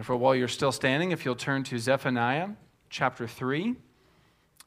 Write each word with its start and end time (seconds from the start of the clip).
Wonderful. 0.00 0.18
While 0.18 0.34
you're 0.34 0.48
still 0.48 0.72
standing, 0.72 1.10
if 1.10 1.26
you'll 1.26 1.34
turn 1.34 1.62
to 1.64 1.78
Zephaniah 1.78 2.48
chapter 2.88 3.26
3, 3.26 3.76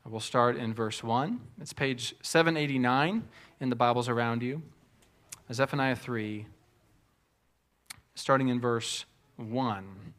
we'll 0.05 0.19
start 0.19 0.57
in 0.57 0.75
verse 0.75 1.03
1. 1.03 1.41
It's 1.59 1.73
page 1.73 2.13
789 2.21 3.27
in 3.59 3.69
the 3.69 3.75
Bibles 3.75 4.07
around 4.09 4.43
you. 4.43 4.61
Zephaniah 5.51 5.95
3, 5.95 6.45
starting 8.13 8.49
in 8.49 8.61
verse 8.61 9.05
1. 9.37 10.13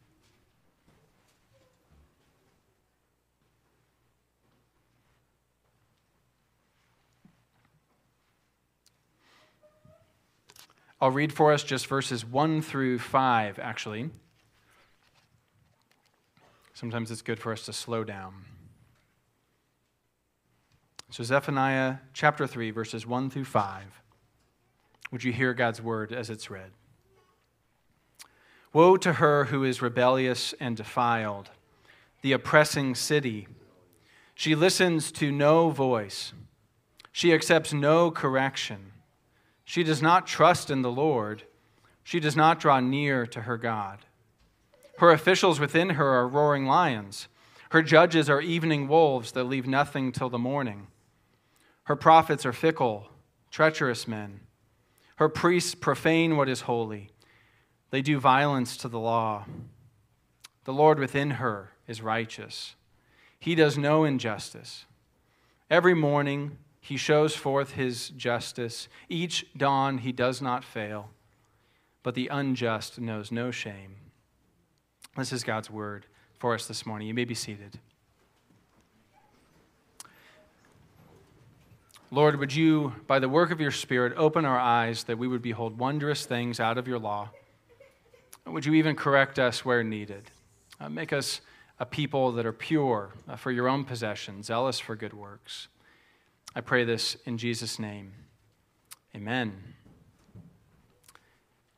I'll 10.99 11.11
read 11.11 11.31
for 11.31 11.53
us 11.53 11.63
just 11.63 11.87
verses 11.87 12.25
1 12.25 12.61
through 12.61 12.99
5, 12.99 13.59
actually. 13.59 14.09
Sometimes 16.75 17.09
it's 17.09 17.21
good 17.21 17.39
for 17.39 17.53
us 17.53 17.63
to 17.65 17.73
slow 17.73 18.03
down. 18.03 18.33
So, 21.09 21.23
Zephaniah 21.23 21.99
chapter 22.11 22.45
3, 22.45 22.71
verses 22.71 23.07
1 23.07 23.29
through 23.29 23.45
5. 23.45 24.01
Would 25.09 25.23
you 25.23 25.31
hear 25.31 25.53
God's 25.53 25.81
word 25.81 26.11
as 26.11 26.29
it's 26.29 26.49
read? 26.49 26.71
Woe 28.73 28.97
to 28.97 29.13
her 29.13 29.45
who 29.45 29.63
is 29.63 29.81
rebellious 29.81 30.53
and 30.59 30.75
defiled, 30.75 31.49
the 32.21 32.33
oppressing 32.33 32.93
city. 32.93 33.47
She 34.33 34.53
listens 34.53 35.13
to 35.13 35.31
no 35.31 35.69
voice, 35.69 36.33
she 37.13 37.33
accepts 37.33 37.71
no 37.71 38.11
correction. 38.11 38.91
She 39.63 39.81
does 39.81 40.01
not 40.01 40.27
trust 40.27 40.69
in 40.69 40.81
the 40.81 40.91
Lord, 40.91 41.43
she 42.03 42.19
does 42.19 42.35
not 42.35 42.59
draw 42.59 42.81
near 42.81 43.25
to 43.27 43.43
her 43.43 43.57
God. 43.57 43.99
Her 44.97 45.11
officials 45.11 45.59
within 45.59 45.91
her 45.91 46.07
are 46.07 46.27
roaring 46.27 46.65
lions. 46.65 47.27
Her 47.69 47.81
judges 47.81 48.29
are 48.29 48.41
evening 48.41 48.87
wolves 48.87 49.33
that 49.33 49.43
leave 49.43 49.67
nothing 49.67 50.11
till 50.11 50.29
the 50.29 50.37
morning. 50.37 50.87
Her 51.83 51.95
prophets 51.95 52.45
are 52.45 52.53
fickle, 52.53 53.09
treacherous 53.51 54.07
men. 54.07 54.41
Her 55.17 55.29
priests 55.29 55.75
profane 55.75 56.37
what 56.37 56.49
is 56.49 56.61
holy. 56.61 57.09
They 57.89 58.01
do 58.01 58.19
violence 58.19 58.77
to 58.77 58.87
the 58.87 58.99
law. 58.99 59.45
The 60.63 60.73
Lord 60.73 60.99
within 60.99 61.31
her 61.31 61.71
is 61.87 62.01
righteous. 62.01 62.75
He 63.39 63.55
does 63.55 63.77
no 63.77 64.03
injustice. 64.03 64.85
Every 65.69 65.93
morning 65.93 66.57
he 66.79 66.97
shows 66.97 67.35
forth 67.35 67.71
his 67.73 68.09
justice. 68.09 68.87
Each 69.09 69.45
dawn 69.55 69.99
he 69.99 70.11
does 70.11 70.41
not 70.41 70.63
fail. 70.63 71.09
But 72.03 72.15
the 72.15 72.27
unjust 72.27 72.99
knows 72.99 73.31
no 73.31 73.51
shame. 73.51 73.95
This 75.17 75.31
is 75.31 75.43
God's 75.43 75.69
word 75.69 76.05
for 76.39 76.53
us 76.53 76.67
this 76.67 76.85
morning. 76.85 77.07
You 77.07 77.13
may 77.13 77.23
be 77.23 77.35
seated. 77.35 77.79
Lord, 82.11 82.37
would 82.37 82.53
you, 82.53 82.93
by 83.07 83.19
the 83.19 83.29
work 83.29 83.49
of 83.49 83.59
your 83.59 83.71
Spirit, 83.71 84.13
open 84.17 84.45
our 84.45 84.59
eyes 84.59 85.05
that 85.05 85.17
we 85.17 85.27
would 85.27 85.41
behold 85.41 85.77
wondrous 85.77 86.25
things 86.25 86.59
out 86.59 86.77
of 86.77 86.87
your 86.87 86.99
law? 86.99 87.29
Would 88.45 88.65
you 88.65 88.73
even 88.73 88.95
correct 88.95 89.39
us 89.39 89.65
where 89.65 89.83
needed? 89.83 90.31
Uh, 90.79 90.89
make 90.89 91.11
us 91.11 91.41
a 91.79 91.85
people 91.85 92.31
that 92.33 92.45
are 92.45 92.53
pure 92.53 93.13
uh, 93.27 93.35
for 93.35 93.51
your 93.51 93.67
own 93.67 93.85
possession, 93.85 94.43
zealous 94.43 94.79
for 94.79 94.95
good 94.95 95.13
works. 95.13 95.67
I 96.55 96.61
pray 96.61 96.83
this 96.83 97.17
in 97.25 97.37
Jesus' 97.37 97.79
name. 97.79 98.13
Amen. 99.15 99.74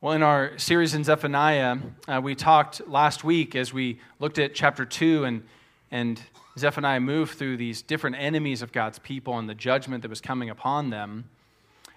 Well, 0.00 0.12
in 0.12 0.22
our 0.22 0.56
series 0.58 0.94
in 0.94 1.02
Zephaniah, 1.02 1.76
uh, 2.06 2.20
we 2.22 2.36
talked 2.36 2.86
last 2.86 3.24
week 3.24 3.56
as 3.56 3.72
we 3.72 3.98
looked 4.20 4.38
at 4.38 4.54
chapter 4.54 4.84
2 4.84 5.24
and, 5.24 5.42
and 5.90 6.22
Zephaniah 6.56 7.00
moved 7.00 7.36
through 7.36 7.56
these 7.56 7.82
different 7.82 8.14
enemies 8.14 8.62
of 8.62 8.70
God's 8.70 9.00
people 9.00 9.40
and 9.40 9.48
the 9.48 9.56
judgment 9.56 10.02
that 10.02 10.08
was 10.08 10.20
coming 10.20 10.50
upon 10.50 10.90
them. 10.90 11.28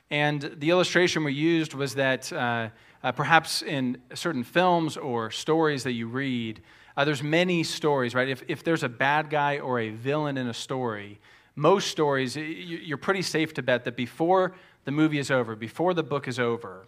And 0.09 0.41
the 0.57 0.71
illustration 0.71 1.23
we 1.23 1.33
used 1.33 1.75
was 1.75 1.93
that 1.93 2.33
uh, 2.33 2.69
uh, 3.03 3.11
perhaps 3.11 3.61
in 3.61 4.01
certain 4.15 4.43
films 4.43 4.97
or 4.97 5.29
stories 5.29 5.83
that 5.83 5.91
you 5.91 6.07
read, 6.07 6.59
uh, 6.97 7.05
there's 7.05 7.21
many 7.21 7.63
stories, 7.63 8.15
right? 8.15 8.29
If, 8.29 8.41
if 8.47 8.63
there's 8.63 8.81
a 8.81 8.89
bad 8.89 9.29
guy 9.29 9.59
or 9.59 9.79
a 9.79 9.91
villain 9.91 10.39
in 10.39 10.47
a 10.47 10.55
story, 10.55 11.19
most 11.55 11.89
stories, 11.89 12.35
you're 12.35 12.97
pretty 12.97 13.21
safe 13.21 13.53
to 13.53 13.61
bet 13.61 13.83
that 13.83 13.95
before 13.95 14.55
the 14.85 14.91
movie 14.91 15.19
is 15.19 15.29
over, 15.29 15.55
before 15.55 15.93
the 15.93 16.01
book 16.01 16.27
is 16.27 16.39
over, 16.39 16.87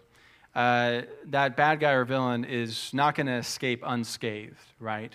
uh, 0.54 1.02
that 1.26 1.56
bad 1.56 1.80
guy 1.80 1.92
or 1.92 2.04
villain 2.04 2.44
is 2.44 2.92
not 2.92 3.14
going 3.14 3.26
to 3.26 3.34
escape 3.34 3.82
unscathed, 3.84 4.56
right? 4.78 5.14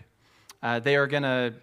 Uh, 0.62 0.80
they 0.80 0.96
are 0.96 1.08
going 1.08 1.24
to 1.24 1.54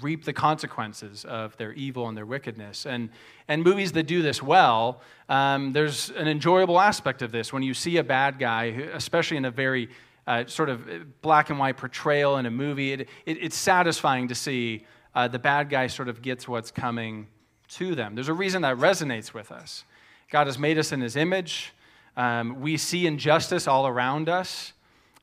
reap 0.00 0.24
the 0.24 0.32
consequences 0.32 1.24
of 1.24 1.56
their 1.58 1.72
evil 1.72 2.08
and 2.08 2.16
their 2.16 2.26
wickedness. 2.26 2.86
And, 2.86 3.10
and 3.46 3.62
movies 3.62 3.92
that 3.92 4.04
do 4.04 4.22
this 4.22 4.42
well, 4.42 5.00
um, 5.28 5.72
there's 5.72 6.10
an 6.10 6.28
enjoyable 6.28 6.80
aspect 6.80 7.22
of 7.22 7.30
this. 7.30 7.52
When 7.52 7.62
you 7.62 7.74
see 7.74 7.98
a 7.98 8.04
bad 8.04 8.38
guy, 8.38 8.64
especially 8.94 9.36
in 9.36 9.44
a 9.44 9.50
very 9.50 9.88
uh, 10.26 10.46
sort 10.46 10.70
of 10.70 10.88
black 11.20 11.50
and 11.50 11.58
white 11.58 11.76
portrayal 11.76 12.38
in 12.38 12.46
a 12.46 12.50
movie, 12.50 12.92
it, 12.92 13.00
it, 13.00 13.08
it's 13.26 13.56
satisfying 13.56 14.28
to 14.28 14.34
see 14.34 14.86
uh, 15.14 15.28
the 15.28 15.38
bad 15.38 15.70
guy 15.70 15.86
sort 15.86 16.08
of 16.08 16.20
gets 16.20 16.48
what's 16.48 16.70
coming 16.70 17.28
to 17.68 17.94
them. 17.94 18.14
There's 18.14 18.28
a 18.28 18.34
reason 18.34 18.62
that 18.62 18.76
resonates 18.76 19.32
with 19.32 19.52
us. 19.52 19.84
God 20.30 20.46
has 20.46 20.58
made 20.58 20.78
us 20.78 20.92
in 20.92 21.00
his 21.00 21.16
image. 21.16 21.72
Um, 22.16 22.60
we 22.60 22.76
see 22.76 23.06
injustice 23.06 23.68
all 23.68 23.86
around 23.86 24.28
us. 24.28 24.72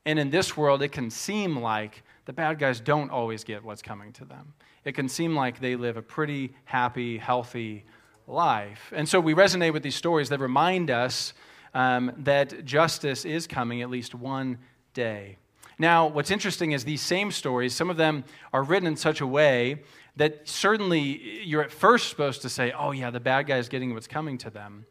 And 0.06 0.18
in 0.18 0.30
this 0.30 0.56
world, 0.56 0.82
it 0.82 0.92
can 0.92 1.10
seem 1.10 1.58
like 1.58 2.02
the 2.26 2.32
bad 2.32 2.58
guys 2.58 2.80
don't 2.80 3.10
always 3.10 3.44
get 3.44 3.64
what's 3.64 3.82
coming 3.82 4.12
to 4.14 4.24
them. 4.24 4.54
It 4.84 4.92
can 4.92 5.08
seem 5.08 5.34
like 5.34 5.60
they 5.60 5.76
live 5.76 5.96
a 5.96 6.02
pretty 6.02 6.54
happy, 6.64 7.18
healthy 7.18 7.84
life. 8.26 8.92
And 8.94 9.08
so 9.08 9.18
we 9.18 9.34
resonate 9.34 9.72
with 9.72 9.82
these 9.82 9.94
stories 9.94 10.28
that 10.28 10.40
remind 10.40 10.90
us 10.90 11.32
um, 11.72 12.12
that 12.18 12.64
justice 12.64 13.24
is 13.24 13.46
coming 13.46 13.82
at 13.82 13.90
least 13.90 14.14
one 14.14 14.58
day. 14.92 15.38
Now, 15.78 16.06
what's 16.06 16.30
interesting 16.30 16.72
is 16.72 16.84
these 16.84 17.02
same 17.02 17.30
stories, 17.30 17.74
some 17.74 17.90
of 17.90 17.96
them 17.96 18.24
are 18.52 18.62
written 18.62 18.86
in 18.86 18.96
such 18.96 19.20
a 19.20 19.26
way 19.26 19.82
that 20.16 20.48
certainly 20.48 21.42
you're 21.42 21.62
at 21.62 21.72
first 21.72 22.08
supposed 22.08 22.42
to 22.42 22.48
say, 22.48 22.72
oh, 22.72 22.92
yeah, 22.92 23.10
the 23.10 23.20
bad 23.20 23.46
guy 23.46 23.58
is 23.58 23.68
getting 23.68 23.92
what's 23.92 24.06
coming 24.06 24.38
to 24.38 24.50
them. 24.50 24.86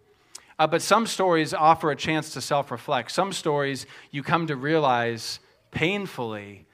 Uh, 0.59 0.67
but 0.67 0.81
some 0.81 1.07
stories 1.07 1.53
offer 1.53 1.91
a 1.91 1.95
chance 1.95 2.33
to 2.33 2.41
self 2.41 2.71
reflect. 2.71 3.11
Some 3.11 3.33
stories 3.33 3.85
you 4.11 4.23
come 4.23 4.47
to 4.47 4.55
realize 4.55 5.39
painfully 5.71 6.65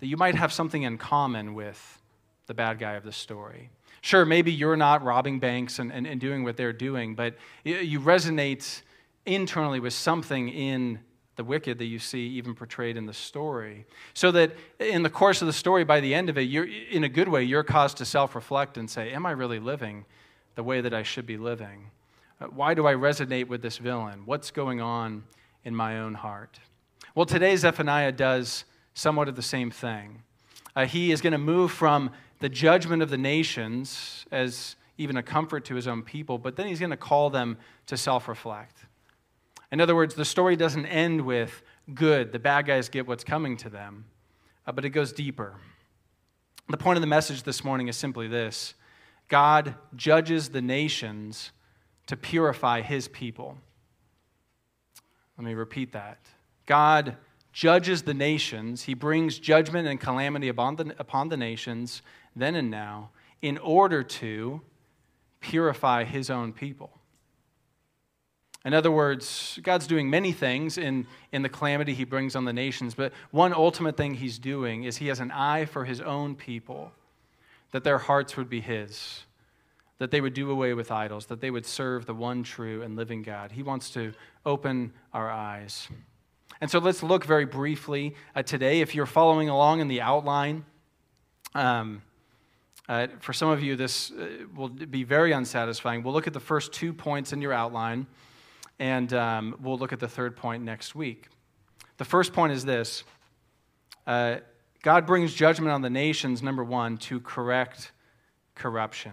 that 0.00 0.06
you 0.06 0.16
might 0.16 0.34
have 0.34 0.52
something 0.52 0.82
in 0.82 0.98
common 0.98 1.54
with 1.54 2.02
the 2.46 2.54
bad 2.54 2.78
guy 2.78 2.92
of 2.92 3.04
the 3.04 3.12
story. 3.12 3.70
Sure, 4.00 4.24
maybe 4.24 4.52
you're 4.52 4.76
not 4.76 5.02
robbing 5.02 5.38
banks 5.40 5.78
and, 5.78 5.92
and, 5.92 6.06
and 6.06 6.20
doing 6.20 6.44
what 6.44 6.56
they're 6.56 6.72
doing, 6.72 7.14
but 7.14 7.34
you 7.64 7.98
resonate 8.00 8.82
internally 9.24 9.80
with 9.80 9.92
something 9.92 10.48
in 10.48 11.00
the 11.34 11.44
wicked 11.44 11.78
that 11.78 11.86
you 11.86 11.98
see 11.98 12.26
even 12.28 12.54
portrayed 12.54 12.96
in 12.96 13.06
the 13.06 13.12
story. 13.12 13.84
So 14.14 14.32
that 14.32 14.52
in 14.78 15.02
the 15.02 15.10
course 15.10 15.42
of 15.42 15.46
the 15.46 15.52
story, 15.52 15.84
by 15.84 16.00
the 16.00 16.14
end 16.14 16.30
of 16.30 16.38
it, 16.38 16.42
you're, 16.42 16.66
in 16.66 17.04
a 17.04 17.08
good 17.08 17.28
way, 17.28 17.42
you're 17.42 17.62
caused 17.62 17.98
to 17.98 18.04
self 18.04 18.34
reflect 18.34 18.78
and 18.78 18.88
say, 18.88 19.12
Am 19.12 19.26
I 19.26 19.32
really 19.32 19.58
living 19.58 20.06
the 20.54 20.62
way 20.62 20.80
that 20.80 20.94
I 20.94 21.02
should 21.02 21.26
be 21.26 21.36
living? 21.36 21.90
Uh, 22.38 22.46
why 22.46 22.74
do 22.74 22.86
I 22.86 22.92
resonate 22.92 23.48
with 23.48 23.62
this 23.62 23.78
villain? 23.78 24.22
What's 24.26 24.50
going 24.50 24.80
on 24.80 25.24
in 25.64 25.74
my 25.74 25.98
own 25.98 26.14
heart? 26.14 26.60
Well, 27.14 27.24
today 27.24 27.56
Zephaniah 27.56 28.12
does 28.12 28.64
somewhat 28.92 29.28
of 29.28 29.36
the 29.36 29.42
same 29.42 29.70
thing. 29.70 30.22
Uh, 30.74 30.84
he 30.84 31.12
is 31.12 31.22
going 31.22 31.32
to 31.32 31.38
move 31.38 31.72
from 31.72 32.10
the 32.40 32.50
judgment 32.50 33.02
of 33.02 33.08
the 33.08 33.16
nations 33.16 34.26
as 34.30 34.76
even 34.98 35.16
a 35.16 35.22
comfort 35.22 35.64
to 35.66 35.74
his 35.74 35.88
own 35.88 36.02
people, 36.02 36.36
but 36.36 36.56
then 36.56 36.66
he's 36.66 36.78
going 36.78 36.90
to 36.90 36.96
call 36.96 37.30
them 37.30 37.56
to 37.86 37.96
self 37.96 38.28
reflect. 38.28 38.76
In 39.72 39.80
other 39.80 39.94
words, 39.94 40.14
the 40.14 40.24
story 40.24 40.56
doesn't 40.56 40.86
end 40.86 41.22
with 41.22 41.62
good, 41.94 42.32
the 42.32 42.38
bad 42.38 42.66
guys 42.66 42.90
get 42.90 43.06
what's 43.06 43.24
coming 43.24 43.56
to 43.58 43.70
them, 43.70 44.04
uh, 44.66 44.72
but 44.72 44.84
it 44.84 44.90
goes 44.90 45.12
deeper. 45.12 45.54
The 46.68 46.76
point 46.76 46.98
of 46.98 47.00
the 47.00 47.06
message 47.06 47.44
this 47.44 47.64
morning 47.64 47.88
is 47.88 47.96
simply 47.96 48.28
this 48.28 48.74
God 49.28 49.74
judges 49.94 50.50
the 50.50 50.62
nations 50.62 51.52
to 52.06 52.16
purify 52.16 52.80
his 52.80 53.08
people. 53.08 53.58
Let 55.36 55.44
me 55.44 55.54
repeat 55.54 55.92
that. 55.92 56.18
God 56.66 57.16
judges 57.52 58.02
the 58.02 58.14
nations, 58.14 58.82
he 58.82 58.94
brings 58.94 59.38
judgment 59.38 59.88
and 59.88 59.98
calamity 59.98 60.48
upon 60.48 60.76
the, 60.76 60.94
upon 60.98 61.30
the 61.30 61.36
nations, 61.36 62.02
then 62.34 62.54
and 62.54 62.70
now, 62.70 63.10
in 63.40 63.56
order 63.58 64.02
to 64.02 64.60
purify 65.40 66.04
his 66.04 66.28
own 66.28 66.52
people. 66.52 66.90
In 68.64 68.74
other 68.74 68.90
words, 68.90 69.58
God's 69.62 69.86
doing 69.86 70.10
many 70.10 70.32
things 70.32 70.76
in, 70.76 71.06
in 71.32 71.42
the 71.42 71.48
calamity 71.48 71.94
he 71.94 72.04
brings 72.04 72.34
on 72.34 72.44
the 72.44 72.52
nations, 72.52 72.94
but 72.94 73.12
one 73.30 73.54
ultimate 73.54 73.96
thing 73.96 74.14
he's 74.14 74.38
doing 74.38 74.84
is 74.84 74.96
he 74.96 75.06
has 75.06 75.20
an 75.20 75.30
eye 75.30 75.64
for 75.64 75.84
his 75.84 76.00
own 76.00 76.34
people, 76.34 76.92
that 77.70 77.84
their 77.84 77.98
hearts 77.98 78.36
would 78.36 78.50
be 78.50 78.60
his 78.60 79.22
that 79.98 80.10
they 80.10 80.20
would 80.20 80.34
do 80.34 80.50
away 80.50 80.74
with 80.74 80.90
idols, 80.92 81.26
that 81.26 81.40
they 81.40 81.50
would 81.50 81.66
serve 81.66 82.06
the 82.06 82.14
one 82.14 82.42
true 82.42 82.82
and 82.82 82.96
living 82.96 83.22
God. 83.22 83.52
He 83.52 83.62
wants 83.62 83.90
to 83.90 84.12
open 84.44 84.92
our 85.12 85.30
eyes. 85.30 85.88
And 86.60 86.70
so 86.70 86.78
let's 86.78 87.02
look 87.02 87.24
very 87.24 87.44
briefly 87.44 88.14
uh, 88.34 88.42
today. 88.42 88.80
If 88.80 88.94
you're 88.94 89.06
following 89.06 89.48
along 89.48 89.80
in 89.80 89.88
the 89.88 90.00
outline, 90.00 90.64
um, 91.54 92.02
uh, 92.88 93.08
for 93.20 93.32
some 93.32 93.48
of 93.48 93.62
you, 93.62 93.74
this 93.76 94.10
uh, 94.12 94.44
will 94.54 94.68
be 94.68 95.02
very 95.02 95.32
unsatisfying. 95.32 96.02
We'll 96.02 96.14
look 96.14 96.26
at 96.26 96.32
the 96.32 96.40
first 96.40 96.72
two 96.72 96.92
points 96.92 97.32
in 97.32 97.42
your 97.42 97.52
outline, 97.52 98.06
and 98.78 99.12
um, 99.12 99.56
we'll 99.60 99.78
look 99.78 99.92
at 99.92 100.00
the 100.00 100.08
third 100.08 100.36
point 100.36 100.62
next 100.62 100.94
week. 100.94 101.28
The 101.96 102.04
first 102.04 102.32
point 102.32 102.52
is 102.52 102.64
this 102.64 103.02
uh, 104.06 104.36
God 104.82 105.06
brings 105.06 105.34
judgment 105.34 105.72
on 105.72 105.82
the 105.82 105.90
nations, 105.90 106.42
number 106.42 106.62
one, 106.62 106.96
to 106.98 107.18
correct 107.20 107.92
corruption. 108.54 109.12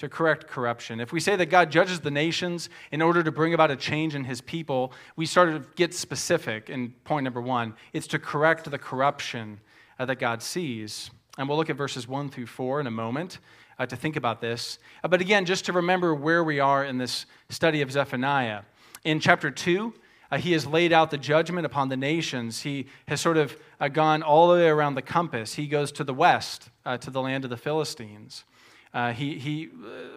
To 0.00 0.08
correct 0.08 0.46
corruption. 0.46 0.98
If 0.98 1.12
we 1.12 1.20
say 1.20 1.36
that 1.36 1.50
God 1.50 1.70
judges 1.70 2.00
the 2.00 2.10
nations 2.10 2.70
in 2.90 3.02
order 3.02 3.22
to 3.22 3.30
bring 3.30 3.52
about 3.52 3.70
a 3.70 3.76
change 3.76 4.14
in 4.14 4.24
his 4.24 4.40
people, 4.40 4.94
we 5.14 5.26
start 5.26 5.50
to 5.50 5.68
get 5.76 5.92
specific 5.92 6.70
in 6.70 6.94
point 7.04 7.24
number 7.24 7.42
one. 7.42 7.74
It's 7.92 8.06
to 8.06 8.18
correct 8.18 8.70
the 8.70 8.78
corruption 8.78 9.60
uh, 9.98 10.06
that 10.06 10.18
God 10.18 10.42
sees. 10.42 11.10
And 11.36 11.46
we'll 11.46 11.58
look 11.58 11.68
at 11.68 11.76
verses 11.76 12.08
1 12.08 12.30
through 12.30 12.46
4 12.46 12.80
in 12.80 12.86
a 12.86 12.90
moment 12.90 13.40
uh, 13.78 13.84
to 13.84 13.94
think 13.94 14.16
about 14.16 14.40
this. 14.40 14.78
Uh, 15.04 15.08
but 15.08 15.20
again, 15.20 15.44
just 15.44 15.66
to 15.66 15.74
remember 15.74 16.14
where 16.14 16.42
we 16.42 16.60
are 16.60 16.82
in 16.82 16.96
this 16.96 17.26
study 17.50 17.82
of 17.82 17.92
Zephaniah. 17.92 18.62
In 19.04 19.20
chapter 19.20 19.50
2, 19.50 19.92
uh, 20.30 20.38
he 20.38 20.52
has 20.52 20.66
laid 20.66 20.94
out 20.94 21.10
the 21.10 21.18
judgment 21.18 21.66
upon 21.66 21.90
the 21.90 21.96
nations. 21.98 22.62
He 22.62 22.86
has 23.06 23.20
sort 23.20 23.36
of 23.36 23.54
uh, 23.78 23.88
gone 23.88 24.22
all 24.22 24.48
the 24.48 24.54
way 24.54 24.68
around 24.68 24.94
the 24.94 25.02
compass. 25.02 25.56
He 25.56 25.66
goes 25.66 25.92
to 25.92 26.04
the 26.04 26.14
west, 26.14 26.70
uh, 26.86 26.96
to 26.96 27.10
the 27.10 27.20
land 27.20 27.44
of 27.44 27.50
the 27.50 27.58
Philistines. 27.58 28.44
Uh, 28.92 29.12
he 29.12 29.38
he 29.38 29.70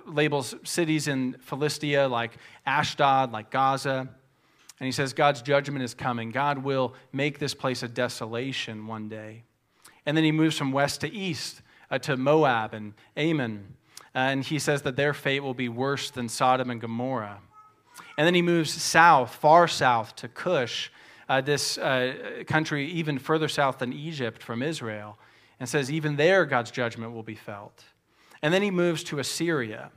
labels 0.06 0.56
cities 0.64 1.08
in 1.08 1.34
Philistia 1.40 2.08
like 2.08 2.32
Ashdod, 2.66 3.32
like 3.32 3.52
Gaza. 3.52 4.10
And 4.80 4.86
he 4.86 4.92
says 4.92 5.14
God's 5.14 5.42
judgment 5.42 5.84
is 5.84 5.94
coming. 5.94 6.32
God 6.32 6.58
will 6.58 6.94
make 7.12 7.40
this 7.40 7.54
place 7.54 7.84
a 7.84 7.88
desolation 7.88 8.88
one 8.88 9.08
day. 9.08 9.44
And 10.06 10.18
then 10.18 10.24
he 10.24 10.32
moves 10.32 10.58
from 10.58 10.72
west 10.72 11.02
to 11.02 11.14
east 11.14 11.62
uh, 11.90 12.00
to 12.00 12.18
Moab 12.18 12.74
and 12.74 12.94
Ammon. 13.16 13.76
Uh, 14.16 14.20
and 14.20 14.44
he 14.44 14.60
says 14.60 14.82
that 14.82 14.96
their 14.96 15.14
fate 15.14 15.42
will 15.42 15.54
be 15.54 15.70
worse 15.70 16.10
than 16.10 16.28
Sodom 16.28 16.70
and 16.70 16.82
Gomorrah. 16.82 17.40
And 18.18 18.28
then 18.28 18.36
he 18.36 18.42
moves 18.42 18.72
south, 18.72 19.36
far 19.36 19.68
south, 19.68 20.16
to 20.18 20.28
Cush, 20.28 20.92
uh, 21.30 21.42
this 21.42 21.78
uh, 21.78 22.44
country 22.48 22.88
even 22.92 23.18
further 23.18 23.48
south 23.48 23.80
than 23.80 23.94
Egypt 23.94 24.44
from 24.44 24.62
Israel, 24.62 25.18
and 25.60 25.70
says 25.70 25.92
even 25.92 26.16
there 26.16 26.46
God's 26.46 26.72
judgment 26.72 27.14
will 27.14 27.24
be 27.24 27.36
felt. 27.36 27.86
And 28.44 28.54
then 28.54 28.62
he 28.62 28.70
moves 28.70 29.04
to 29.06 29.20
Assyria. 29.20 29.90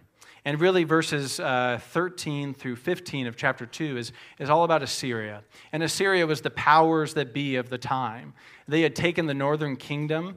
And 0.44 0.60
really, 0.60 0.84
verses 0.84 1.40
uh, 1.40 1.80
13 1.90 2.54
through 2.54 2.76
15 2.76 3.26
of 3.26 3.36
chapter 3.36 3.66
2 3.66 3.96
is, 3.96 4.12
is 4.38 4.48
all 4.48 4.62
about 4.62 4.84
Assyria. 4.84 5.42
And 5.72 5.82
Assyria 5.82 6.24
was 6.24 6.40
the 6.40 6.50
powers 6.50 7.14
that 7.14 7.34
be 7.34 7.56
of 7.56 7.68
the 7.68 7.78
time. 7.78 8.32
They 8.68 8.82
had 8.82 8.94
taken 8.94 9.26
the 9.26 9.34
northern 9.34 9.74
kingdom 9.74 10.36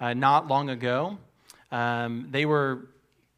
uh, 0.00 0.14
not 0.14 0.48
long 0.48 0.70
ago. 0.70 1.18
Um, 1.70 2.28
they, 2.30 2.46
were, 2.46 2.88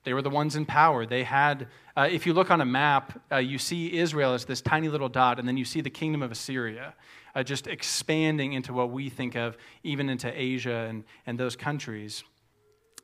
they 0.04 0.14
were 0.14 0.22
the 0.22 0.30
ones 0.30 0.54
in 0.54 0.64
power. 0.64 1.04
They 1.04 1.24
had, 1.24 1.66
uh, 1.96 2.08
if 2.08 2.24
you 2.24 2.34
look 2.34 2.52
on 2.52 2.60
a 2.60 2.64
map, 2.64 3.20
uh, 3.32 3.38
you 3.38 3.58
see 3.58 3.92
Israel 3.92 4.34
as 4.34 4.44
this 4.44 4.60
tiny 4.60 4.88
little 4.88 5.08
dot, 5.08 5.40
and 5.40 5.48
then 5.48 5.56
you 5.56 5.64
see 5.64 5.80
the 5.80 5.90
kingdom 5.90 6.22
of 6.22 6.30
Assyria. 6.30 6.94
Uh, 7.34 7.42
just 7.42 7.66
expanding 7.66 8.52
into 8.52 8.72
what 8.72 8.90
we 8.90 9.08
think 9.08 9.34
of, 9.34 9.56
even 9.82 10.08
into 10.08 10.30
Asia 10.40 10.86
and, 10.88 11.02
and 11.26 11.36
those 11.36 11.56
countries. 11.56 12.22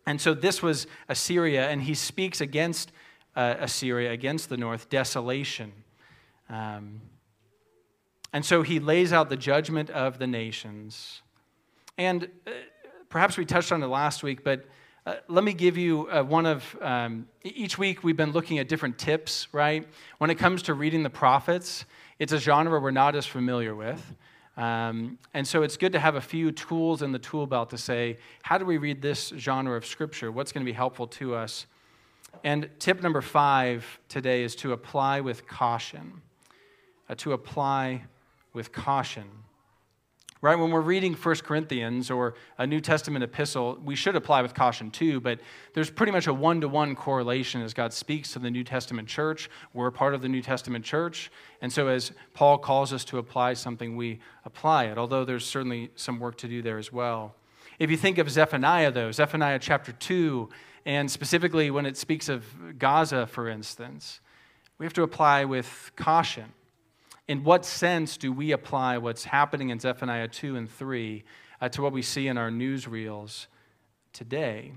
And 0.06 0.20
so 0.20 0.34
this 0.34 0.62
was 0.62 0.86
Assyria, 1.08 1.68
and 1.68 1.82
he 1.82 1.94
speaks 1.94 2.40
against 2.40 2.92
uh, 3.36 3.56
Assyria, 3.60 4.10
against 4.12 4.48
the 4.48 4.56
north, 4.56 4.88
desolation. 4.88 5.72
Um, 6.48 7.02
and 8.32 8.44
so 8.44 8.62
he 8.62 8.80
lays 8.80 9.12
out 9.12 9.28
the 9.28 9.36
judgment 9.36 9.90
of 9.90 10.18
the 10.18 10.26
nations. 10.26 11.22
And 11.96 12.28
uh, 12.46 12.50
perhaps 13.08 13.36
we 13.36 13.44
touched 13.44 13.72
on 13.72 13.82
it 13.82 13.86
last 13.86 14.22
week, 14.22 14.44
but 14.44 14.66
uh, 15.06 15.14
let 15.28 15.42
me 15.42 15.54
give 15.54 15.78
you 15.78 16.06
uh, 16.10 16.22
one 16.22 16.44
of 16.44 16.76
um, 16.82 17.26
each 17.42 17.78
week 17.78 18.04
we've 18.04 18.16
been 18.16 18.32
looking 18.32 18.58
at 18.58 18.68
different 18.68 18.98
tips, 18.98 19.48
right? 19.52 19.88
When 20.18 20.28
it 20.28 20.34
comes 20.34 20.62
to 20.64 20.74
reading 20.74 21.02
the 21.02 21.10
prophets, 21.10 21.86
it's 22.18 22.32
a 22.32 22.38
genre 22.38 22.78
we're 22.78 22.90
not 22.90 23.16
as 23.16 23.24
familiar 23.24 23.74
with. 23.74 24.14
Um, 24.58 25.18
and 25.34 25.46
so 25.46 25.62
it's 25.62 25.76
good 25.76 25.92
to 25.92 26.00
have 26.00 26.16
a 26.16 26.20
few 26.20 26.50
tools 26.50 27.02
in 27.02 27.12
the 27.12 27.18
tool 27.18 27.46
belt 27.46 27.70
to 27.70 27.78
say, 27.78 28.18
how 28.42 28.58
do 28.58 28.64
we 28.64 28.76
read 28.76 29.00
this 29.00 29.32
genre 29.36 29.76
of 29.76 29.86
scripture? 29.86 30.32
What's 30.32 30.50
going 30.50 30.66
to 30.66 30.70
be 30.70 30.74
helpful 30.74 31.06
to 31.06 31.36
us? 31.36 31.66
And 32.42 32.68
tip 32.80 33.00
number 33.00 33.22
five 33.22 34.00
today 34.08 34.42
is 34.42 34.56
to 34.56 34.72
apply 34.72 35.20
with 35.20 35.46
caution. 35.46 36.22
Uh, 37.08 37.14
to 37.18 37.32
apply 37.32 38.02
with 38.52 38.72
caution. 38.72 39.24
Right? 40.40 40.56
When 40.56 40.70
we're 40.70 40.80
reading 40.80 41.14
1 41.14 41.36
Corinthians 41.38 42.12
or 42.12 42.34
a 42.58 42.66
New 42.66 42.80
Testament 42.80 43.24
epistle, 43.24 43.76
we 43.84 43.96
should 43.96 44.14
apply 44.14 44.42
with 44.42 44.54
caution 44.54 44.88
too, 44.88 45.18
but 45.18 45.40
there's 45.74 45.90
pretty 45.90 46.12
much 46.12 46.28
a 46.28 46.32
one 46.34 46.60
to 46.60 46.68
one 46.68 46.94
correlation 46.94 47.60
as 47.60 47.74
God 47.74 47.92
speaks 47.92 48.32
to 48.34 48.38
the 48.38 48.48
New 48.48 48.62
Testament 48.62 49.08
church. 49.08 49.50
We're 49.74 49.88
a 49.88 49.92
part 49.92 50.14
of 50.14 50.22
the 50.22 50.28
New 50.28 50.40
Testament 50.40 50.84
church. 50.84 51.32
And 51.60 51.72
so 51.72 51.88
as 51.88 52.12
Paul 52.34 52.58
calls 52.58 52.92
us 52.92 53.04
to 53.06 53.18
apply 53.18 53.54
something, 53.54 53.96
we 53.96 54.20
apply 54.44 54.84
it, 54.84 54.96
although 54.96 55.24
there's 55.24 55.44
certainly 55.44 55.90
some 55.96 56.20
work 56.20 56.36
to 56.38 56.46
do 56.46 56.62
there 56.62 56.78
as 56.78 56.92
well. 56.92 57.34
If 57.80 57.90
you 57.90 57.96
think 57.96 58.18
of 58.18 58.30
Zephaniah, 58.30 58.92
though, 58.92 59.10
Zephaniah 59.10 59.58
chapter 59.58 59.90
2 59.90 60.48
and 60.86 61.10
specifically, 61.10 61.70
when 61.70 61.84
it 61.84 61.96
speaks 61.96 62.28
of 62.28 62.78
Gaza, 62.78 63.26
for 63.26 63.48
instance, 63.48 64.20
we 64.78 64.86
have 64.86 64.94
to 64.94 65.02
apply 65.02 65.44
with 65.44 65.90
caution. 65.96 66.52
In 67.28 67.44
what 67.44 67.66
sense 67.66 68.16
do 68.16 68.32
we 68.32 68.52
apply 68.52 68.96
what's 68.96 69.24
happening 69.24 69.68
in 69.68 69.78
Zephaniah 69.78 70.28
2 70.28 70.56
and 70.56 70.68
3 70.68 71.22
uh, 71.60 71.68
to 71.68 71.82
what 71.82 71.92
we 71.92 72.00
see 72.00 72.26
in 72.26 72.38
our 72.38 72.50
newsreels 72.50 73.48
today? 74.14 74.72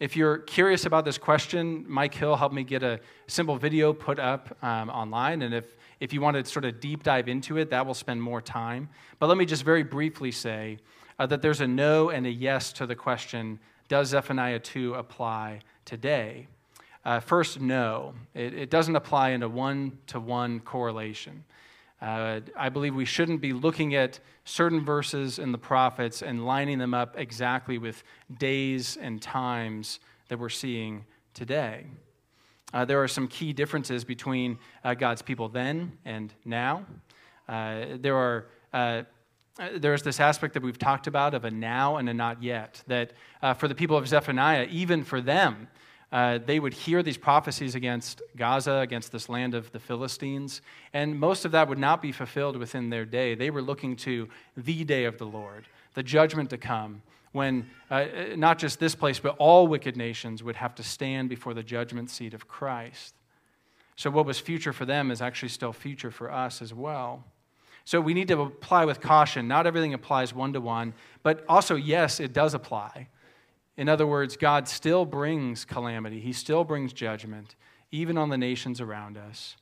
If 0.00 0.16
you're 0.16 0.38
curious 0.38 0.86
about 0.86 1.04
this 1.04 1.18
question, 1.18 1.84
Mike 1.86 2.14
Hill 2.14 2.36
helped 2.36 2.54
me 2.54 2.64
get 2.64 2.82
a 2.82 3.00
simple 3.26 3.58
video 3.58 3.92
put 3.92 4.18
up 4.18 4.56
um, 4.64 4.88
online. 4.88 5.42
And 5.42 5.52
if, 5.52 5.76
if 6.00 6.14
you 6.14 6.22
want 6.22 6.38
to 6.38 6.50
sort 6.50 6.64
of 6.64 6.80
deep 6.80 7.02
dive 7.02 7.28
into 7.28 7.58
it, 7.58 7.68
that 7.68 7.84
will 7.84 7.94
spend 7.94 8.22
more 8.22 8.40
time. 8.40 8.88
But 9.18 9.26
let 9.26 9.36
me 9.36 9.44
just 9.44 9.62
very 9.62 9.82
briefly 9.82 10.30
say 10.30 10.78
uh, 11.18 11.26
that 11.26 11.42
there's 11.42 11.60
a 11.60 11.66
no 11.66 12.08
and 12.08 12.26
a 12.26 12.30
yes 12.30 12.72
to 12.74 12.86
the 12.86 12.94
question 12.94 13.58
does 13.88 14.08
Zephaniah 14.08 14.58
2 14.58 14.94
apply 14.94 15.60
today? 15.84 16.46
Uh, 17.04 17.20
first, 17.20 17.60
no. 17.60 18.14
It, 18.34 18.54
it, 18.54 18.70
doesn't 18.70 18.94
apply 18.94 19.30
in 19.30 19.42
a 19.42 19.48
one 19.48 19.98
to 20.08 20.20
one 20.20 20.60
correlation. 20.60 21.44
Uh, 22.00 22.40
I 22.56 22.68
believe 22.68 22.94
we 22.94 23.04
shouldn't 23.04 23.40
be 23.40 23.52
looking 23.52 23.94
at 23.94 24.20
certain 24.44 24.84
verses 24.84 25.38
in 25.38 25.52
the 25.52 25.58
prophets 25.58 26.22
and 26.22 26.46
lining 26.46 26.78
them 26.78 26.94
up 26.94 27.18
exactly 27.18 27.78
with 27.78 28.02
days 28.38 28.96
and 29.00 29.20
times 29.20 29.98
that 30.28 30.38
we're 30.38 30.48
seeing 30.48 31.04
today. 31.34 31.86
Uh, 32.72 32.84
there 32.84 33.02
are 33.02 33.08
some 33.08 33.26
key 33.26 33.52
differences 33.52 34.04
between 34.04 34.58
uh, 34.84 34.94
God's 34.94 35.22
people 35.22 35.48
then 35.48 35.92
and 36.04 36.32
now. 36.44 36.84
Uh, 37.48 37.84
there 37.98 38.16
are 38.16 38.46
uh, 38.72 39.02
uh, 39.58 39.70
there's 39.76 40.02
this 40.02 40.20
aspect 40.20 40.54
that 40.54 40.62
we've 40.62 40.78
talked 40.78 41.08
about 41.08 41.34
of 41.34 41.44
a 41.44 41.50
now 41.50 41.96
and 41.96 42.08
a 42.08 42.14
not 42.14 42.40
yet. 42.40 42.80
That 42.86 43.12
for 43.56 43.66
the 43.66 43.74
people 43.74 43.96
of 43.96 44.06
Zephaniah, 44.06 44.68
even 44.70 45.02
for 45.02 45.20
them, 45.20 45.66
uh, 46.10 46.38
they 46.38 46.58
would 46.58 46.72
hear 46.72 47.02
these 47.02 47.18
prophecies 47.18 47.74
against 47.74 48.22
Gaza, 48.36 48.76
against 48.76 49.12
this 49.12 49.28
land 49.28 49.54
of 49.54 49.70
the 49.72 49.78
Philistines, 49.78 50.62
and 50.92 51.18
most 51.18 51.44
of 51.44 51.52
that 51.52 51.68
would 51.68 51.78
not 51.78 52.00
be 52.00 52.12
fulfilled 52.12 52.56
within 52.56 52.88
their 52.90 53.04
day. 53.04 53.34
They 53.34 53.50
were 53.50 53.62
looking 53.62 53.96
to 53.96 54.28
the 54.56 54.84
day 54.84 55.04
of 55.04 55.18
the 55.18 55.26
Lord, 55.26 55.66
the 55.94 56.02
judgment 56.02 56.50
to 56.50 56.58
come, 56.58 57.02
when 57.32 57.68
uh, 57.90 58.06
not 58.36 58.58
just 58.58 58.80
this 58.80 58.94
place, 58.94 59.18
but 59.18 59.36
all 59.38 59.66
wicked 59.66 59.96
nations 59.96 60.42
would 60.42 60.56
have 60.56 60.74
to 60.76 60.82
stand 60.82 61.28
before 61.28 61.52
the 61.52 61.62
judgment 61.62 62.10
seat 62.10 62.32
of 62.32 62.48
Christ. 62.48 63.14
So, 63.96 64.10
what 64.10 64.24
was 64.24 64.38
future 64.38 64.72
for 64.72 64.86
them 64.86 65.10
is 65.10 65.20
actually 65.20 65.50
still 65.50 65.72
future 65.72 66.10
for 66.10 66.32
us 66.32 66.62
as 66.62 66.72
well. 66.72 67.24
So 67.88 68.02
we 68.02 68.12
need 68.12 68.28
to 68.28 68.38
apply 68.42 68.84
with 68.84 69.00
caution. 69.00 69.48
Not 69.48 69.66
everything 69.66 69.94
applies 69.94 70.34
one 70.34 70.52
to 70.52 70.60
one, 70.60 70.92
but 71.22 71.42
also, 71.48 71.74
yes, 71.74 72.20
it 72.20 72.34
does 72.34 72.52
apply. 72.52 73.08
In 73.78 73.88
other 73.88 74.08
words, 74.08 74.36
God 74.36 74.68
still 74.68 75.06
brings 75.06 75.64
calamity, 75.64 76.20
He 76.20 76.32
still 76.34 76.64
brings 76.64 76.92
judgment, 76.92 77.54
even 77.92 78.18
on 78.18 78.28
the 78.28 78.36
nations 78.36 78.80
around 78.80 79.16
us. 79.16 79.56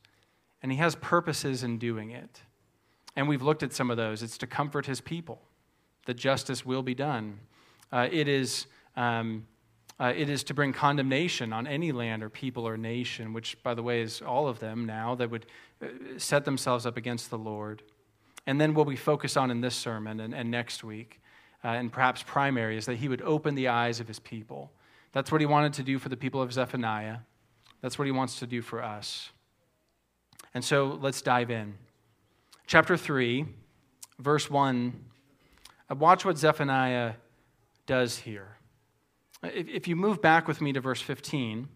And 0.63 0.73
He 0.73 0.79
has 0.79 0.97
purposes 0.97 1.63
in 1.63 1.79
doing 1.79 2.11
it. 2.11 2.41
And 3.15 3.29
we've 3.29 3.43
looked 3.43 3.63
at 3.63 3.75
some 3.75 3.91
of 3.91 3.99
those. 3.99 4.23
It's 4.23 4.39
to 4.39 4.47
comfort 4.47 4.87
His 4.87 5.03
people, 5.03 5.43
that 6.07 6.15
justice 6.15 6.65
will 6.65 6.83
be 6.83 6.95
done. 6.95 7.41
Uh, 7.93 8.09
it 8.11 8.27
is. 8.27 8.67
Um, 8.97 9.47
uh, 9.99 10.13
it 10.15 10.29
is 10.29 10.45
to 10.45 10.53
bring 10.53 10.75
condemnation 10.75 11.55
on 11.55 11.67
any 11.67 11.91
land 11.91 12.23
or 12.23 12.29
people 12.29 12.69
or 12.69 12.77
nation, 12.77 13.33
which, 13.33 13.57
by 13.63 13.73
the 13.73 13.83
way, 13.83 14.03
is 14.03 14.21
all 14.21 14.47
of 14.47 14.59
them 14.59 14.85
now 14.85 15.15
that 15.15 15.31
would 15.31 15.47
uh, 15.81 15.87
set 16.19 16.45
themselves 16.45 16.85
up 16.85 16.99
against 16.99 17.31
the 17.31 17.39
Lord. 17.39 17.83
And 18.47 18.61
then 18.61 18.75
what 18.75 18.87
we 18.87 18.95
focus 18.95 19.39
on 19.39 19.51
in 19.51 19.63
this 19.63 19.75
sermon 19.75 20.21
and, 20.21 20.35
and 20.35 20.51
next 20.51 20.85
week, 20.85 21.23
uh, 21.65 21.69
and 21.69 21.93
perhaps 21.93 22.23
primary, 22.23 22.77
is 22.77 22.87
that 22.87 22.97
he 22.97 23.09
would 23.09 23.23
open 23.23 23.55
the 23.55 23.69
eyes 23.69 24.01
of 24.01 24.09
his 24.09 24.19
people. 24.19 24.71
That's 25.13 25.33
what 25.33 25.41
he 25.41 25.47
wanted 25.47 25.73
to 25.75 25.83
do 25.83 25.99
for 25.99 26.09
the 26.09 26.17
people 26.17 26.43
of 26.43 26.53
Zephaniah. 26.53 27.19
That's 27.81 27.99
what 27.99 28.07
he 28.07 28.13
wants 28.13 28.39
to 28.41 28.47
do 28.47 28.63
for 28.63 28.83
us. 28.83 29.31
And 30.55 30.65
so 30.65 30.99
let's 31.01 31.23
dive 31.23 31.51
in. 31.51 31.75
Chapter 32.67 32.97
3 32.97 33.47
verse 34.19 34.51
1, 34.51 35.05
uh, 35.91 35.95
watch 35.95 36.25
what 36.25 36.39
Zephaniah 36.39 37.15
does 37.87 38.19
here. 38.19 38.57
If, 39.43 39.87
you 39.87 39.97
move 39.97 40.23
back 40.23 40.49
with 40.49 40.61
me 40.61 40.73
to 40.73 40.81
verse 40.81 41.01
15 41.01 41.69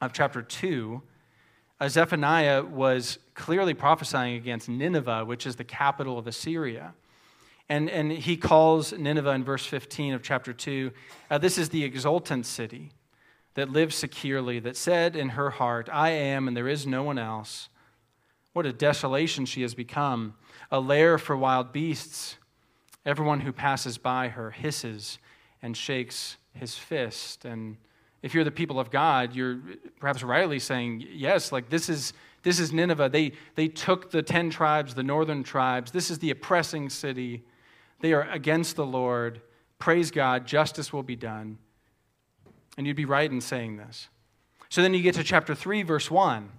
of 0.00 0.12
chapter 0.12 0.42
2, 0.42 1.02
uh, 1.80 1.88
Zephaniah 1.88 2.64
was 2.64 3.18
clearly 3.34 3.74
prophesying 3.74 4.36
against 4.36 4.68
Nineveh, 4.68 5.24
which 5.24 5.46
is 5.46 5.56
the 5.56 5.64
capital 5.64 6.18
of 6.18 6.26
Assyria. 6.26 6.94
And, 7.72 7.88
and 7.88 8.12
he 8.12 8.36
calls 8.36 8.92
Nineveh 8.92 9.30
in 9.30 9.44
verse 9.44 9.64
15 9.64 10.12
of 10.12 10.22
chapter 10.22 10.52
2 10.52 10.92
uh, 11.30 11.38
this 11.38 11.56
is 11.56 11.70
the 11.70 11.84
exultant 11.84 12.44
city 12.44 12.90
that 13.54 13.70
lives 13.70 13.96
securely, 13.96 14.58
that 14.58 14.76
said 14.76 15.16
in 15.16 15.30
her 15.30 15.48
heart, 15.48 15.88
I 15.90 16.10
am, 16.10 16.48
and 16.48 16.54
there 16.54 16.68
is 16.68 16.86
no 16.86 17.02
one 17.02 17.16
else. 17.16 17.70
What 18.52 18.66
a 18.66 18.74
desolation 18.74 19.46
she 19.46 19.62
has 19.62 19.74
become, 19.74 20.34
a 20.70 20.80
lair 20.80 21.16
for 21.16 21.34
wild 21.34 21.72
beasts. 21.72 22.36
Everyone 23.06 23.40
who 23.40 23.52
passes 23.52 23.96
by 23.96 24.28
her 24.28 24.50
hisses 24.50 25.18
and 25.62 25.74
shakes 25.74 26.36
his 26.52 26.76
fist. 26.76 27.46
And 27.46 27.78
if 28.20 28.34
you're 28.34 28.44
the 28.44 28.50
people 28.50 28.80
of 28.80 28.90
God, 28.90 29.34
you're 29.34 29.60
perhaps 29.98 30.22
rightly 30.22 30.58
saying, 30.58 31.06
yes, 31.10 31.52
like 31.52 31.70
this 31.70 31.88
is, 31.88 32.12
this 32.42 32.60
is 32.60 32.70
Nineveh. 32.70 33.08
They, 33.08 33.32
they 33.54 33.68
took 33.68 34.10
the 34.10 34.22
10 34.22 34.50
tribes, 34.50 34.94
the 34.94 35.02
northern 35.02 35.42
tribes. 35.42 35.90
This 35.90 36.10
is 36.10 36.18
the 36.18 36.28
oppressing 36.28 36.90
city. 36.90 37.44
They 38.02 38.12
are 38.12 38.28
against 38.30 38.76
the 38.76 38.84
Lord. 38.84 39.40
Praise 39.78 40.10
God, 40.10 40.46
justice 40.46 40.92
will 40.92 41.02
be 41.02 41.16
done. 41.16 41.56
And 42.76 42.86
you'd 42.86 42.96
be 42.96 43.04
right 43.04 43.30
in 43.30 43.40
saying 43.40 43.78
this. 43.78 44.08
So 44.68 44.82
then 44.82 44.92
you 44.92 45.02
get 45.02 45.14
to 45.14 45.24
chapter 45.24 45.54
3, 45.54 45.82
verse 45.82 46.10
1. 46.10 46.50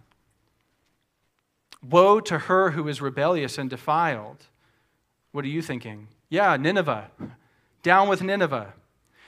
Woe 1.88 2.20
to 2.22 2.40
her 2.40 2.72
who 2.72 2.88
is 2.88 3.02
rebellious 3.02 3.58
and 3.58 3.70
defiled. 3.70 4.46
What 5.32 5.44
are 5.46 5.50
you 5.50 5.62
thinking? 5.62 6.08
Yeah, 6.30 6.56
Nineveh. 6.56 7.12
Down 7.82 8.08
with 8.08 8.22
Nineveh, 8.22 8.74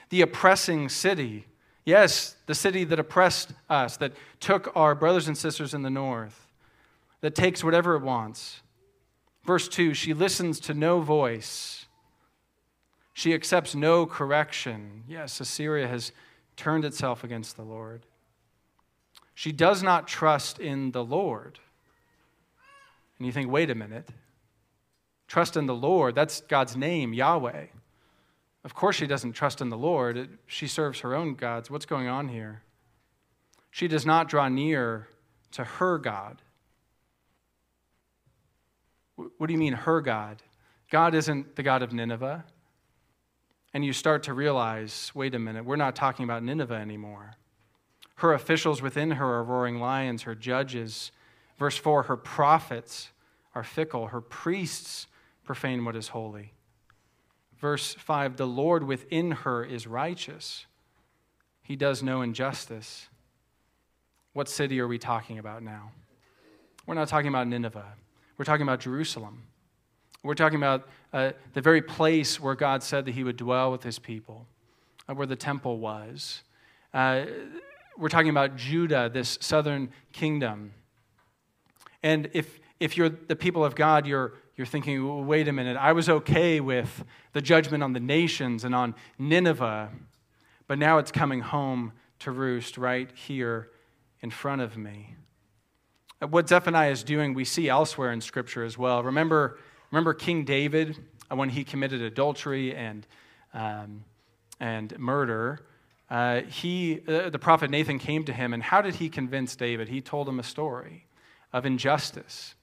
the 0.08 0.22
oppressing 0.22 0.88
city. 0.88 1.46
Yes, 1.84 2.36
the 2.46 2.54
city 2.54 2.84
that 2.84 2.98
oppressed 2.98 3.52
us, 3.68 3.98
that 3.98 4.12
took 4.40 4.74
our 4.74 4.94
brothers 4.94 5.28
and 5.28 5.36
sisters 5.36 5.74
in 5.74 5.82
the 5.82 5.90
north, 5.90 6.46
that 7.20 7.34
takes 7.34 7.62
whatever 7.62 7.94
it 7.94 8.02
wants. 8.02 8.62
Verse 9.44 9.68
2 9.68 9.94
She 9.94 10.14
listens 10.14 10.58
to 10.60 10.74
no 10.74 11.00
voice, 11.00 11.85
she 13.16 13.32
accepts 13.32 13.74
no 13.74 14.04
correction. 14.04 15.02
Yes, 15.08 15.40
Assyria 15.40 15.88
has 15.88 16.12
turned 16.54 16.84
itself 16.84 17.24
against 17.24 17.56
the 17.56 17.62
Lord. 17.62 18.04
She 19.34 19.52
does 19.52 19.82
not 19.82 20.06
trust 20.06 20.58
in 20.58 20.90
the 20.90 21.02
Lord. 21.02 21.58
And 23.16 23.24
you 23.24 23.32
think, 23.32 23.50
wait 23.50 23.70
a 23.70 23.74
minute. 23.74 24.10
Trust 25.28 25.56
in 25.56 25.64
the 25.64 25.74
Lord, 25.74 26.14
that's 26.14 26.42
God's 26.42 26.76
name, 26.76 27.14
Yahweh. 27.14 27.68
Of 28.64 28.74
course, 28.74 28.96
she 28.96 29.06
doesn't 29.06 29.32
trust 29.32 29.62
in 29.62 29.70
the 29.70 29.78
Lord. 29.78 30.36
She 30.46 30.66
serves 30.66 31.00
her 31.00 31.14
own 31.14 31.36
gods. 31.36 31.70
What's 31.70 31.86
going 31.86 32.08
on 32.08 32.28
here? 32.28 32.64
She 33.70 33.88
does 33.88 34.04
not 34.04 34.28
draw 34.28 34.50
near 34.50 35.08
to 35.52 35.64
her 35.64 35.96
God. 35.96 36.42
What 39.14 39.46
do 39.46 39.54
you 39.54 39.58
mean, 39.58 39.72
her 39.72 40.02
God? 40.02 40.42
God 40.90 41.14
isn't 41.14 41.56
the 41.56 41.62
God 41.62 41.80
of 41.80 41.94
Nineveh 41.94 42.44
and 43.76 43.84
you 43.84 43.92
start 43.92 44.22
to 44.22 44.32
realize 44.32 45.12
wait 45.14 45.34
a 45.34 45.38
minute, 45.38 45.62
we're 45.66 45.76
not 45.76 45.94
talking 45.94 46.24
about 46.24 46.42
Nineveh 46.42 46.76
anymore. 46.76 47.36
Her 48.14 48.32
officials 48.32 48.80
within 48.80 49.10
her 49.10 49.26
are 49.34 49.44
roaring 49.44 49.80
lions, 49.80 50.22
her 50.22 50.34
judges. 50.34 51.12
Verse 51.58 51.76
4 51.76 52.04
her 52.04 52.16
prophets 52.16 53.10
are 53.54 53.62
fickle, 53.62 54.06
her 54.06 54.22
priests 54.22 55.08
profane 55.44 55.84
what 55.84 55.94
is 55.94 56.08
holy. 56.08 56.54
Verse 57.58 57.92
5 57.92 58.38
the 58.38 58.46
Lord 58.46 58.82
within 58.82 59.32
her 59.32 59.62
is 59.62 59.86
righteous, 59.86 60.64
he 61.62 61.76
does 61.76 62.02
no 62.02 62.22
injustice. 62.22 63.08
What 64.32 64.48
city 64.48 64.80
are 64.80 64.88
we 64.88 64.96
talking 64.96 65.38
about 65.38 65.62
now? 65.62 65.90
We're 66.86 66.94
not 66.94 67.08
talking 67.08 67.28
about 67.28 67.46
Nineveh, 67.46 67.92
we're 68.38 68.46
talking 68.46 68.62
about 68.62 68.80
Jerusalem. 68.80 69.42
We're 70.26 70.34
talking 70.34 70.56
about 70.56 70.88
uh, 71.12 71.32
the 71.54 71.60
very 71.60 71.80
place 71.80 72.40
where 72.40 72.56
God 72.56 72.82
said 72.82 73.04
that 73.04 73.12
He 73.12 73.22
would 73.22 73.36
dwell 73.36 73.70
with 73.70 73.84
His 73.84 74.00
people, 74.00 74.48
uh, 75.08 75.14
where 75.14 75.26
the 75.26 75.36
temple 75.36 75.78
was. 75.78 76.42
Uh, 76.92 77.26
we're 77.96 78.08
talking 78.08 78.30
about 78.30 78.56
Judah, 78.56 79.08
this 79.08 79.38
southern 79.40 79.90
kingdom. 80.12 80.72
And 82.02 82.28
if, 82.32 82.58
if 82.80 82.96
you're 82.96 83.08
the 83.08 83.36
people 83.36 83.64
of 83.64 83.76
God, 83.76 84.04
you're, 84.04 84.34
you're 84.56 84.66
thinking, 84.66 85.26
wait 85.28 85.46
a 85.46 85.52
minute, 85.52 85.76
I 85.76 85.92
was 85.92 86.08
okay 86.08 86.58
with 86.58 87.04
the 87.32 87.40
judgment 87.40 87.84
on 87.84 87.92
the 87.92 88.00
nations 88.00 88.64
and 88.64 88.74
on 88.74 88.96
Nineveh, 89.20 89.90
but 90.66 90.76
now 90.76 90.98
it's 90.98 91.12
coming 91.12 91.40
home 91.40 91.92
to 92.18 92.32
roost 92.32 92.76
right 92.76 93.10
here 93.14 93.70
in 94.22 94.30
front 94.30 94.60
of 94.60 94.76
me. 94.76 95.14
Uh, 96.20 96.26
what 96.26 96.48
Zephaniah 96.48 96.90
is 96.90 97.04
doing, 97.04 97.32
we 97.32 97.44
see 97.44 97.68
elsewhere 97.68 98.10
in 98.10 98.20
Scripture 98.20 98.64
as 98.64 98.76
well. 98.76 99.04
Remember 99.04 99.58
Remember 99.90 100.14
King 100.14 100.44
David 100.44 100.96
uh, 101.30 101.36
when 101.36 101.48
he 101.48 101.64
committed 101.64 102.02
adultery 102.02 102.74
and, 102.74 103.06
um, 103.54 104.04
and 104.60 104.98
murder? 104.98 105.60
Uh, 106.10 106.42
he, 106.42 107.00
uh, 107.08 107.30
the 107.30 107.38
prophet 107.38 107.70
Nathan 107.70 107.98
came 107.98 108.24
to 108.24 108.32
him, 108.32 108.52
and 108.52 108.62
how 108.62 108.80
did 108.80 108.96
he 108.96 109.08
convince 109.08 109.56
David? 109.56 109.88
He 109.88 110.00
told 110.00 110.28
him 110.28 110.38
a 110.38 110.44
story 110.44 111.06
of 111.52 111.66
injustice. 111.66 112.54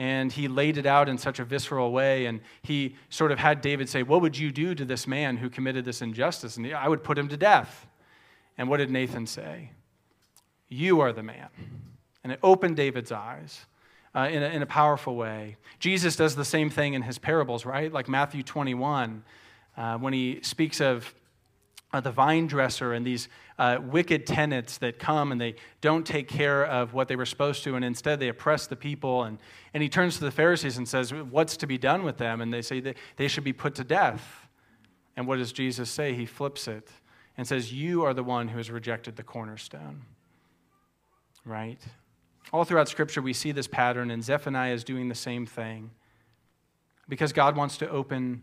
And 0.00 0.30
he 0.30 0.46
laid 0.46 0.78
it 0.78 0.86
out 0.86 1.08
in 1.08 1.18
such 1.18 1.40
a 1.40 1.44
visceral 1.44 1.90
way, 1.90 2.26
and 2.26 2.40
he 2.62 2.94
sort 3.08 3.32
of 3.32 3.38
had 3.38 3.60
David 3.60 3.88
say, 3.88 4.04
What 4.04 4.20
would 4.22 4.38
you 4.38 4.52
do 4.52 4.74
to 4.76 4.84
this 4.84 5.08
man 5.08 5.36
who 5.36 5.50
committed 5.50 5.84
this 5.84 6.02
injustice? 6.02 6.56
And 6.56 6.72
I 6.72 6.88
would 6.88 7.02
put 7.02 7.18
him 7.18 7.28
to 7.28 7.36
death. 7.36 7.86
And 8.56 8.68
what 8.68 8.76
did 8.76 8.90
Nathan 8.90 9.26
say? 9.26 9.72
You 10.68 11.00
are 11.00 11.12
the 11.12 11.24
man. 11.24 11.48
And 12.22 12.32
it 12.32 12.38
opened 12.42 12.76
David's 12.76 13.10
eyes 13.10 13.66
uh, 14.14 14.28
in, 14.30 14.42
a, 14.42 14.46
in 14.46 14.62
a 14.62 14.66
powerful 14.66 15.16
way. 15.16 15.56
Jesus 15.78 16.16
does 16.16 16.34
the 16.34 16.44
same 16.44 16.70
thing 16.70 16.94
in 16.94 17.02
his 17.02 17.18
parables, 17.18 17.64
right? 17.64 17.92
Like 17.92 18.08
Matthew 18.08 18.42
21, 18.42 19.22
uh, 19.76 19.98
when 19.98 20.12
he 20.12 20.40
speaks 20.42 20.80
of 20.80 21.14
uh, 21.92 22.00
the 22.00 22.10
vine 22.10 22.46
dresser 22.46 22.92
and 22.92 23.06
these 23.06 23.28
uh, 23.58 23.78
wicked 23.82 24.26
tenants 24.26 24.78
that 24.78 24.98
come 24.98 25.32
and 25.32 25.40
they 25.40 25.54
don't 25.80 26.06
take 26.06 26.28
care 26.28 26.64
of 26.64 26.92
what 26.92 27.08
they 27.08 27.16
were 27.16 27.26
supposed 27.26 27.64
to, 27.64 27.74
and 27.74 27.84
instead 27.84 28.20
they 28.20 28.28
oppress 28.28 28.66
the 28.66 28.76
people. 28.76 29.24
And, 29.24 29.38
and 29.74 29.82
he 29.82 29.88
turns 29.88 30.18
to 30.18 30.24
the 30.24 30.30
Pharisees 30.30 30.76
and 30.76 30.86
says, 30.88 31.12
What's 31.12 31.56
to 31.58 31.66
be 31.66 31.78
done 31.78 32.04
with 32.04 32.18
them? 32.18 32.40
And 32.40 32.52
they 32.52 32.62
say 32.62 32.80
that 32.80 32.96
they 33.16 33.28
should 33.28 33.44
be 33.44 33.52
put 33.52 33.74
to 33.76 33.84
death. 33.84 34.48
And 35.16 35.26
what 35.26 35.38
does 35.38 35.52
Jesus 35.52 35.90
say? 35.90 36.14
He 36.14 36.26
flips 36.26 36.68
it 36.68 36.88
and 37.36 37.46
says, 37.46 37.72
You 37.72 38.04
are 38.04 38.14
the 38.14 38.22
one 38.22 38.48
who 38.48 38.58
has 38.58 38.70
rejected 38.70 39.16
the 39.16 39.22
cornerstone. 39.22 40.02
Right? 41.44 41.80
All 42.52 42.64
throughout 42.64 42.88
Scripture, 42.88 43.20
we 43.20 43.32
see 43.32 43.52
this 43.52 43.66
pattern, 43.66 44.10
and 44.10 44.24
Zephaniah 44.24 44.72
is 44.72 44.84
doing 44.84 45.08
the 45.08 45.14
same 45.14 45.44
thing 45.44 45.90
because 47.08 47.32
God 47.32 47.56
wants 47.56 47.76
to 47.78 47.88
open 47.90 48.42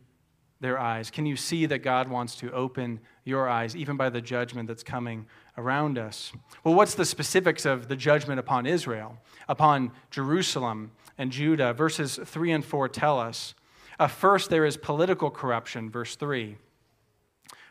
their 0.60 0.80
eyes. 0.80 1.12
Can 1.12 1.26
you 1.26 1.36
see 1.36 1.66
that 1.66 1.80
God 1.80 2.08
wants 2.08 2.36
to 2.38 2.52
open 2.52 3.00
your 3.24 3.50
eyes, 3.50 3.76
even 3.76 3.98
by 3.98 4.10
the 4.10 4.22
judgment 4.22 4.68
that's 4.68 4.84
coming 4.84 5.26
around 5.58 5.98
us? 5.98 6.32
Well, 6.64 6.76
what's 6.76 6.96
the 6.96 7.06
specifics 7.06 7.66
of 7.66 7.88
the 7.88 7.96
judgment 7.96 8.40
upon 8.40 8.66
Israel, 8.66 9.18
upon 9.50 9.92
Jerusalem 10.12 10.92
and 11.18 11.32
Judah? 11.32 11.74
Verses 11.74 12.20
3 12.24 12.52
and 12.52 12.66
4 12.66 12.90
tell 12.90 13.20
us. 13.20 13.54
Uh, 14.00 14.08
first, 14.08 14.50
there 14.50 14.66
is 14.66 14.78
political 14.78 15.32
corruption, 15.32 15.90
verse 15.90 16.16
3. 16.16 16.58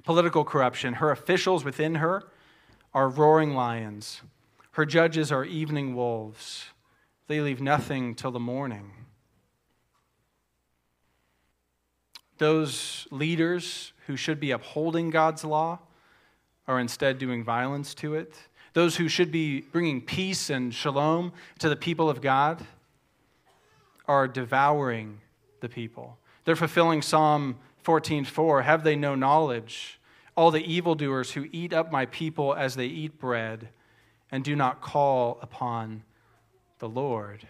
Political 0.04 0.44
corruption. 0.44 0.94
Her 0.94 1.10
officials 1.10 1.64
within 1.64 1.96
her 1.96 2.24
are 2.92 3.08
roaring 3.08 3.54
lions. 3.54 4.22
Her 4.74 4.84
judges 4.84 5.30
are 5.30 5.44
evening 5.44 5.94
wolves. 5.94 6.66
They 7.28 7.40
leave 7.40 7.60
nothing 7.60 8.16
till 8.16 8.32
the 8.32 8.40
morning. 8.40 8.90
Those 12.38 13.06
leaders 13.12 13.92
who 14.08 14.16
should 14.16 14.40
be 14.40 14.50
upholding 14.50 15.10
God's 15.10 15.44
law 15.44 15.78
are 16.66 16.80
instead 16.80 17.18
doing 17.18 17.44
violence 17.44 17.94
to 17.94 18.14
it. 18.14 18.48
Those 18.72 18.96
who 18.96 19.08
should 19.08 19.30
be 19.30 19.60
bringing 19.60 20.00
peace 20.00 20.50
and 20.50 20.74
shalom 20.74 21.32
to 21.60 21.68
the 21.68 21.76
people 21.76 22.10
of 22.10 22.20
God 22.20 22.66
are 24.08 24.26
devouring 24.26 25.20
the 25.60 25.68
people. 25.68 26.18
They're 26.44 26.56
fulfilling 26.56 27.00
Psalm 27.00 27.60
14:4, 27.84 28.62
"Have 28.62 28.82
they 28.82 28.96
no 28.96 29.14
knowledge? 29.14 30.00
All 30.36 30.50
the 30.50 30.64
evildoers 30.64 31.34
who 31.34 31.48
eat 31.52 31.72
up 31.72 31.92
my 31.92 32.06
people 32.06 32.54
as 32.54 32.74
they 32.74 32.86
eat 32.86 33.20
bread." 33.20 33.68
And 34.30 34.44
do 34.44 34.56
not 34.56 34.80
call 34.80 35.38
upon 35.42 36.02
the 36.78 36.88
Lord. 36.88 37.46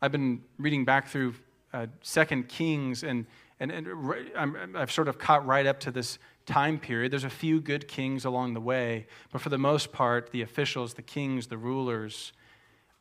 I've 0.00 0.12
been 0.12 0.42
reading 0.58 0.84
back 0.84 1.08
through 1.08 1.34
uh, 1.72 1.86
Second 2.02 2.48
Kings, 2.48 3.02
and, 3.02 3.26
and, 3.60 3.70
and 3.70 4.76
i 4.76 4.80
have 4.80 4.92
sort 4.92 5.08
of 5.08 5.18
caught 5.18 5.44
right 5.46 5.66
up 5.66 5.80
to 5.80 5.90
this 5.90 6.18
time 6.46 6.78
period. 6.78 7.12
There's 7.12 7.24
a 7.24 7.30
few 7.30 7.60
good 7.60 7.88
kings 7.88 8.24
along 8.24 8.54
the 8.54 8.60
way, 8.60 9.06
but 9.32 9.40
for 9.40 9.48
the 9.48 9.58
most 9.58 9.92
part, 9.92 10.30
the 10.30 10.42
officials, 10.42 10.94
the 10.94 11.02
kings, 11.02 11.48
the 11.48 11.58
rulers 11.58 12.32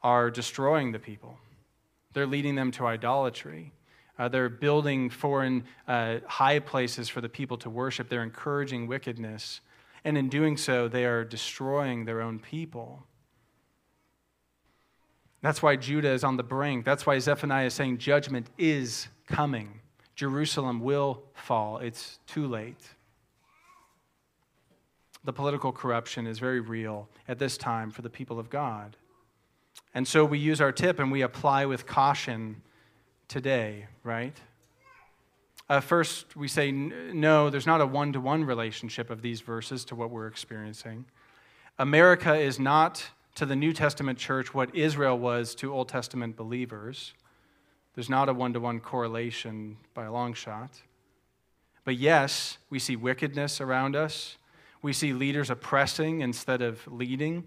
are 0.02 0.30
destroying 0.30 0.92
the 0.92 1.00
people. 1.00 1.40
They're 2.14 2.28
leading 2.28 2.56
them 2.56 2.72
to 2.72 2.86
idolatry. 2.88 3.74
Uh, 4.20 4.28
they're 4.28 4.50
building 4.50 5.10
foreign 5.10 5.64
uh, 5.88 6.18
high 6.26 6.60
places 6.60 7.08
for 7.08 7.22
the 7.22 7.30
people 7.30 7.58
to 7.58 7.70
worship. 7.70 8.10
They're 8.10 8.24
encouraging 8.24 8.88
wickedness. 8.88 9.62
And 10.08 10.18
in 10.18 10.30
doing 10.30 10.56
so, 10.56 10.88
they 10.88 11.04
are 11.04 11.26
destroying 11.26 12.06
their 12.06 12.22
own 12.22 12.40
people. 12.40 13.04
That's 15.42 15.62
why 15.62 15.76
Judah 15.76 16.12
is 16.12 16.24
on 16.24 16.38
the 16.38 16.44
brink. 16.44 16.86
That's 16.86 17.06
why 17.06 17.20
Zephaniah 17.20 17.66
is 17.66 17.74
saying 17.74 17.98
judgment 17.98 18.48
is 18.58 19.10
coming. 19.28 19.82
Jerusalem 20.16 20.80
will 20.80 21.24
fall. 21.34 21.80
It's 21.80 22.20
too 22.26 22.48
late. 22.48 22.82
The 25.26 25.34
political 25.34 25.74
corruption 25.74 26.26
is 26.26 26.40
very 26.40 26.62
real 26.62 27.10
at 27.28 27.38
this 27.38 27.58
time 27.58 27.92
for 27.92 28.02
the 28.02 28.10
people 28.10 28.40
of 28.40 28.50
God. 28.50 28.96
And 29.94 30.08
so 30.08 30.24
we 30.24 30.40
use 30.40 30.62
our 30.62 30.72
tip 30.72 31.00
and 31.00 31.12
we 31.12 31.22
apply 31.22 31.66
with 31.66 31.86
caution 31.86 32.62
today, 33.28 33.88
right? 34.06 34.38
Uh, 35.70 35.82
first, 35.82 36.36
we 36.36 36.48
say 36.48 36.72
no, 36.72 37.50
there's 37.50 37.68
not 37.68 37.82
a 37.82 37.86
one 37.86 38.14
to 38.14 38.22
one 38.22 38.46
relationship 38.46 39.10
of 39.10 39.22
these 39.22 39.42
verses 39.42 39.84
to 39.86 39.96
what 39.96 40.10
we're 40.10 40.28
experiencing. 40.28 41.06
America 41.78 42.34
is 42.34 42.58
not 42.58 43.10
to 43.36 43.46
the 43.46 43.56
New 43.56 43.74
Testament 43.74 44.18
church 44.18 44.54
what 44.54 44.74
Israel 44.74 45.20
was 45.20 45.54
to 45.56 45.74
Old 45.74 45.90
Testament 45.90 46.38
believers. 46.38 47.14
There's 47.96 48.10
not 48.10 48.30
a 48.30 48.34
one 48.34 48.54
to 48.54 48.60
one 48.60 48.80
correlation 48.80 49.78
by 49.94 50.06
a 50.06 50.12
long 50.12 50.34
shot. 50.34 50.72
But 51.84 51.98
yes, 51.98 52.58
we 52.70 52.80
see 52.80 52.96
wickedness 52.96 53.60
around 53.60 53.96
us. 53.96 54.38
We 54.82 54.94
see 54.94 55.14
leaders 55.14 55.50
oppressing 55.50 56.22
instead 56.22 56.62
of 56.62 56.86
leading. 56.88 57.44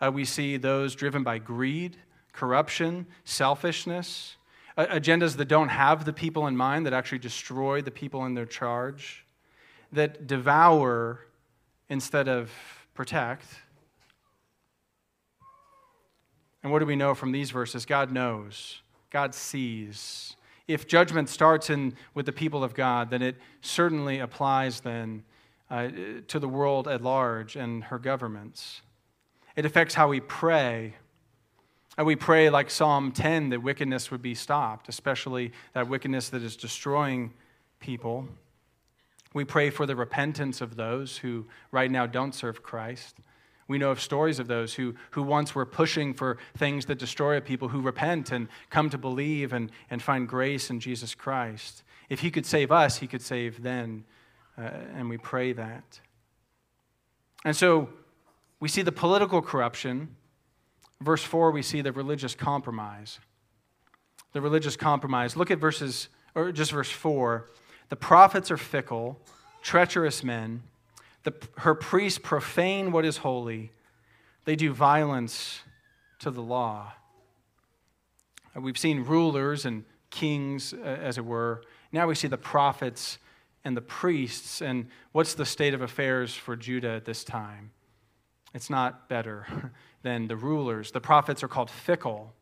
Uh, 0.00 0.12
we 0.12 0.24
see 0.24 0.56
those 0.56 0.94
driven 0.94 1.22
by 1.22 1.38
greed, 1.38 1.96
corruption, 2.32 3.06
selfishness, 3.24 4.35
agendas 4.76 5.36
that 5.36 5.48
don't 5.48 5.68
have 5.68 6.04
the 6.04 6.12
people 6.12 6.46
in 6.46 6.56
mind, 6.56 6.86
that 6.86 6.92
actually 6.92 7.18
destroy 7.18 7.80
the 7.80 7.90
people 7.90 8.26
in 8.26 8.34
their 8.34 8.46
charge, 8.46 9.24
that 9.92 10.26
devour 10.26 11.20
instead 11.88 12.28
of 12.28 12.50
protect. 12.94 13.46
And 16.62 16.72
what 16.72 16.80
do 16.80 16.86
we 16.86 16.96
know 16.96 17.14
from 17.14 17.32
these 17.32 17.50
verses? 17.50 17.86
God 17.86 18.10
knows, 18.10 18.80
God 19.10 19.34
sees. 19.34 20.34
If 20.66 20.88
judgment 20.88 21.28
starts 21.28 21.70
in, 21.70 21.94
with 22.14 22.26
the 22.26 22.32
people 22.32 22.64
of 22.64 22.74
God, 22.74 23.08
then 23.10 23.22
it 23.22 23.36
certainly 23.60 24.18
applies 24.18 24.80
then 24.80 25.22
uh, 25.70 25.88
to 26.26 26.38
the 26.40 26.48
world 26.48 26.88
at 26.88 27.02
large 27.02 27.54
and 27.56 27.84
her 27.84 27.98
governments. 27.98 28.82
It 29.54 29.64
affects 29.64 29.94
how 29.94 30.08
we 30.08 30.20
pray. 30.20 30.94
And 31.96 32.06
we 32.06 32.16
pray, 32.16 32.50
like 32.50 32.70
Psalm 32.70 33.10
10, 33.10 33.50
that 33.50 33.62
wickedness 33.62 34.10
would 34.10 34.22
be 34.22 34.34
stopped, 34.34 34.88
especially 34.88 35.52
that 35.72 35.88
wickedness 35.88 36.28
that 36.28 36.42
is 36.42 36.56
destroying 36.56 37.32
people. 37.80 38.28
We 39.32 39.44
pray 39.44 39.70
for 39.70 39.86
the 39.86 39.96
repentance 39.96 40.60
of 40.60 40.76
those 40.76 41.18
who 41.18 41.46
right 41.70 41.90
now 41.90 42.06
don't 42.06 42.34
serve 42.34 42.62
Christ. 42.62 43.16
We 43.68 43.78
know 43.78 43.90
of 43.90 44.00
stories 44.00 44.38
of 44.38 44.46
those 44.46 44.74
who, 44.74 44.94
who 45.12 45.22
once 45.22 45.54
were 45.54 45.66
pushing 45.66 46.14
for 46.14 46.38
things 46.56 46.86
that 46.86 46.98
destroy 46.98 47.40
people 47.40 47.68
who 47.68 47.80
repent 47.80 48.30
and 48.30 48.48
come 48.70 48.90
to 48.90 48.98
believe 48.98 49.52
and, 49.52 49.72
and 49.90 50.00
find 50.00 50.28
grace 50.28 50.70
in 50.70 50.78
Jesus 50.80 51.14
Christ. 51.14 51.82
If 52.08 52.20
He 52.20 52.30
could 52.30 52.46
save 52.46 52.70
us, 52.70 52.98
He 52.98 53.06
could 53.06 53.22
save 53.22 53.62
then. 53.62 54.04
Uh, 54.56 54.70
and 54.94 55.10
we 55.10 55.18
pray 55.18 55.52
that. 55.52 56.00
And 57.44 57.56
so 57.56 57.88
we 58.60 58.68
see 58.68 58.82
the 58.82 58.92
political 58.92 59.42
corruption. 59.42 60.14
Verse 61.00 61.22
4, 61.22 61.50
we 61.50 61.62
see 61.62 61.80
the 61.82 61.92
religious 61.92 62.34
compromise. 62.34 63.20
The 64.32 64.40
religious 64.40 64.76
compromise. 64.76 65.36
Look 65.36 65.50
at 65.50 65.58
verses, 65.58 66.08
or 66.34 66.52
just 66.52 66.72
verse 66.72 66.90
4. 66.90 67.48
The 67.88 67.96
prophets 67.96 68.50
are 68.50 68.56
fickle, 68.56 69.20
treacherous 69.62 70.24
men. 70.24 70.62
The, 71.24 71.34
her 71.58 71.74
priests 71.74 72.18
profane 72.22 72.92
what 72.92 73.04
is 73.04 73.18
holy. 73.18 73.72
They 74.44 74.56
do 74.56 74.72
violence 74.72 75.60
to 76.20 76.30
the 76.30 76.42
law. 76.42 76.92
Uh, 78.56 78.60
we've 78.60 78.78
seen 78.78 79.04
rulers 79.04 79.66
and 79.66 79.84
kings, 80.10 80.72
uh, 80.72 80.76
as 80.78 81.18
it 81.18 81.24
were. 81.24 81.62
Now 81.92 82.06
we 82.06 82.14
see 82.14 82.28
the 82.28 82.38
prophets 82.38 83.18
and 83.64 83.76
the 83.76 83.82
priests. 83.82 84.62
And 84.62 84.88
what's 85.12 85.34
the 85.34 85.44
state 85.44 85.74
of 85.74 85.82
affairs 85.82 86.34
for 86.34 86.56
Judah 86.56 86.90
at 86.90 87.04
this 87.04 87.24
time? 87.24 87.72
It's 88.56 88.70
not 88.70 89.06
better 89.10 89.46
than 90.02 90.28
the 90.28 90.36
rulers. 90.36 90.90
The 90.90 91.00
prophets 91.00 91.42
are 91.42 91.48
called 91.48 91.70
fickle. 91.70 92.32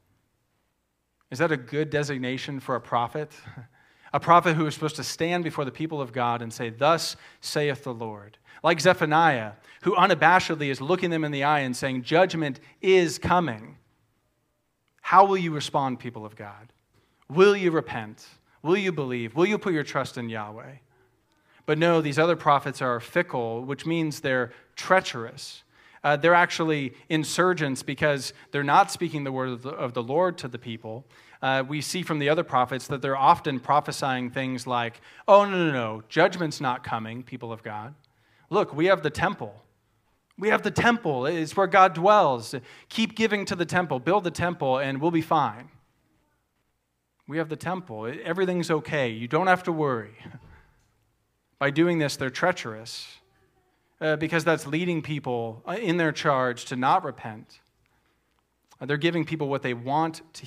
Is 1.33 1.41
that 1.41 1.51
a 1.51 1.57
good 1.57 1.91
designation 1.91 2.61
for 2.61 2.77
a 2.77 2.81
prophet? 2.81 3.33
A 4.13 4.21
prophet 4.21 4.55
who 4.55 4.65
is 4.65 4.75
supposed 4.75 4.95
to 4.95 5.03
stand 5.03 5.43
before 5.43 5.65
the 5.65 5.73
people 5.73 6.01
of 6.01 6.13
God 6.13 6.41
and 6.41 6.53
say, 6.53 6.71
Thus 6.71 7.17
saith 7.41 7.83
the 7.83 7.93
Lord. 7.93 8.39
Like 8.63 8.79
Zephaniah, 8.79 9.55
who 9.83 9.97
unabashedly 9.97 10.69
is 10.69 10.81
looking 10.81 11.11
them 11.11 11.25
in 11.25 11.33
the 11.33 11.43
eye 11.43 11.61
and 11.61 11.77
saying, 11.77 12.05
Judgment 12.05 12.61
is 12.81 13.19
coming. 13.19 13.77
How 15.01 15.25
will 15.25 15.37
you 15.37 15.51
respond, 15.51 15.99
people 15.99 16.25
of 16.25 16.37
God? 16.37 16.73
Will 17.29 17.57
you 17.57 17.73
repent? 17.73 18.25
Will 18.63 18.77
you 18.77 18.93
believe? 18.93 19.35
Will 19.35 19.47
you 19.47 19.59
put 19.59 19.75
your 19.75 19.83
trust 19.83 20.17
in 20.17 20.29
Yahweh? 20.29 20.75
But 21.67 21.79
no, 21.79 22.01
these 22.01 22.21
other 22.21 22.37
prophets 22.37 22.81
are 22.81 23.01
fickle, 23.01 23.65
which 23.65 23.85
means 23.85 24.21
they're 24.21 24.53
treacherous. 24.77 25.64
Uh, 26.05 26.17
they're 26.17 26.35
actually 26.35 26.93
insurgents 27.09 27.83
because 27.83 28.35
they're 28.51 28.63
not 28.63 28.93
speaking 28.93 29.25
the 29.25 29.33
word 29.33 29.49
of 29.49 29.63
the, 29.63 29.71
of 29.71 29.95
the 29.95 30.03
Lord 30.03 30.37
to 30.39 30.49
the 30.49 30.59
people. 30.59 31.07
Uh, 31.41 31.65
we 31.67 31.81
see 31.81 32.03
from 32.03 32.19
the 32.19 32.29
other 32.29 32.45
prophets 32.45 32.87
that 32.89 33.01
they're 33.01 33.17
often 33.17 33.59
prophesying 33.59 34.31
things 34.31 34.67
like, 34.67 35.01
oh, 35.27 35.47
no, 35.47 35.51
no, 35.51 35.73
no, 35.73 36.03
judgment's 36.11 36.61
not 36.61 36.85
coming, 36.85 37.23
people 37.23 37.53
of 37.53 37.63
God. 37.63 37.95
Look, 38.51 38.75
we 38.75 38.87
have 38.87 39.03
the 39.03 39.11
temple. 39.11 39.55
We 40.39 40.49
have 40.49 40.63
the 40.63 40.71
temple. 40.71 41.25
It's 41.25 41.57
where 41.57 41.67
God 41.67 41.95
dwells. 41.95 42.55
Keep 42.91 43.15
giving 43.15 43.47
to 43.47 43.57
the 43.57 43.67
temple, 43.67 43.99
build 43.99 44.25
the 44.25 44.31
temple, 44.31 44.79
and 44.79 45.01
we'll 45.01 45.11
be 45.11 45.23
fine. 45.23 45.71
We 47.27 47.39
have 47.39 47.49
the 47.49 47.57
temple. 47.57 48.13
Everything's 48.23 48.71
okay. 48.71 49.09
You 49.09 49.27
don't 49.27 49.47
have 49.47 49.63
to 49.63 49.73
worry. 49.73 50.15
By 51.59 51.71
doing 51.71 51.99
this, 51.99 52.17
they're 52.17 52.29
treacherous 52.29 53.07
uh, 54.01 54.17
because 54.17 54.45
that's 54.45 54.67
leading 54.67 55.03
people 55.03 55.63
uh, 55.67 55.73
in 55.73 55.97
their 55.97 56.13
charge 56.13 56.65
to 56.67 56.77
not 56.77 57.05
repent. 57.05 57.61
Uh, 58.81 58.87
they're 58.87 58.97
giving 58.97 59.25
people 59.25 59.49
what 59.49 59.63
they 59.63 59.75
want 59.75 60.23
to, 60.35 60.47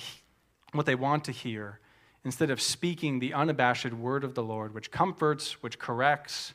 what 0.73 0.85
they 0.85 0.95
want 0.95 1.23
to 1.25 1.31
hear 1.31 1.79
instead 2.25 2.49
of 2.49 2.61
speaking 2.61 3.19
the 3.19 3.33
unabashed 3.33 3.93
word 3.93 4.23
of 4.23 4.35
the 4.35 4.43
Lord, 4.43 4.73
which 4.73 4.91
comforts, 4.91 5.63
which 5.63 5.79
corrects, 5.79 6.53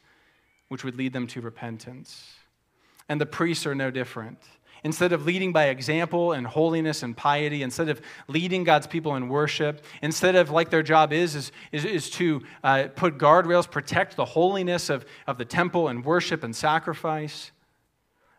which 0.68 0.84
would 0.84 0.96
lead 0.96 1.12
them 1.12 1.26
to 1.28 1.40
repentance. 1.40 2.34
And 3.08 3.20
the 3.20 3.26
priests 3.26 3.66
are 3.66 3.74
no 3.74 3.90
different. 3.90 4.38
Instead 4.84 5.12
of 5.12 5.24
leading 5.24 5.52
by 5.52 5.66
example 5.66 6.32
and 6.32 6.44
holiness 6.44 7.04
and 7.04 7.16
piety, 7.16 7.62
instead 7.62 7.88
of 7.88 8.00
leading 8.26 8.64
God's 8.64 8.86
people 8.86 9.14
in 9.14 9.28
worship, 9.28 9.84
instead 10.02 10.34
of 10.34 10.50
like 10.50 10.70
their 10.70 10.82
job 10.82 11.12
is, 11.12 11.36
is, 11.36 11.52
is, 11.70 11.84
is 11.84 12.10
to 12.10 12.42
uh, 12.64 12.88
put 12.96 13.16
guardrails, 13.16 13.70
protect 13.70 14.16
the 14.16 14.24
holiness 14.24 14.90
of, 14.90 15.04
of 15.28 15.38
the 15.38 15.44
temple 15.44 15.86
and 15.86 16.04
worship 16.04 16.42
and 16.42 16.54
sacrifice, 16.54 17.52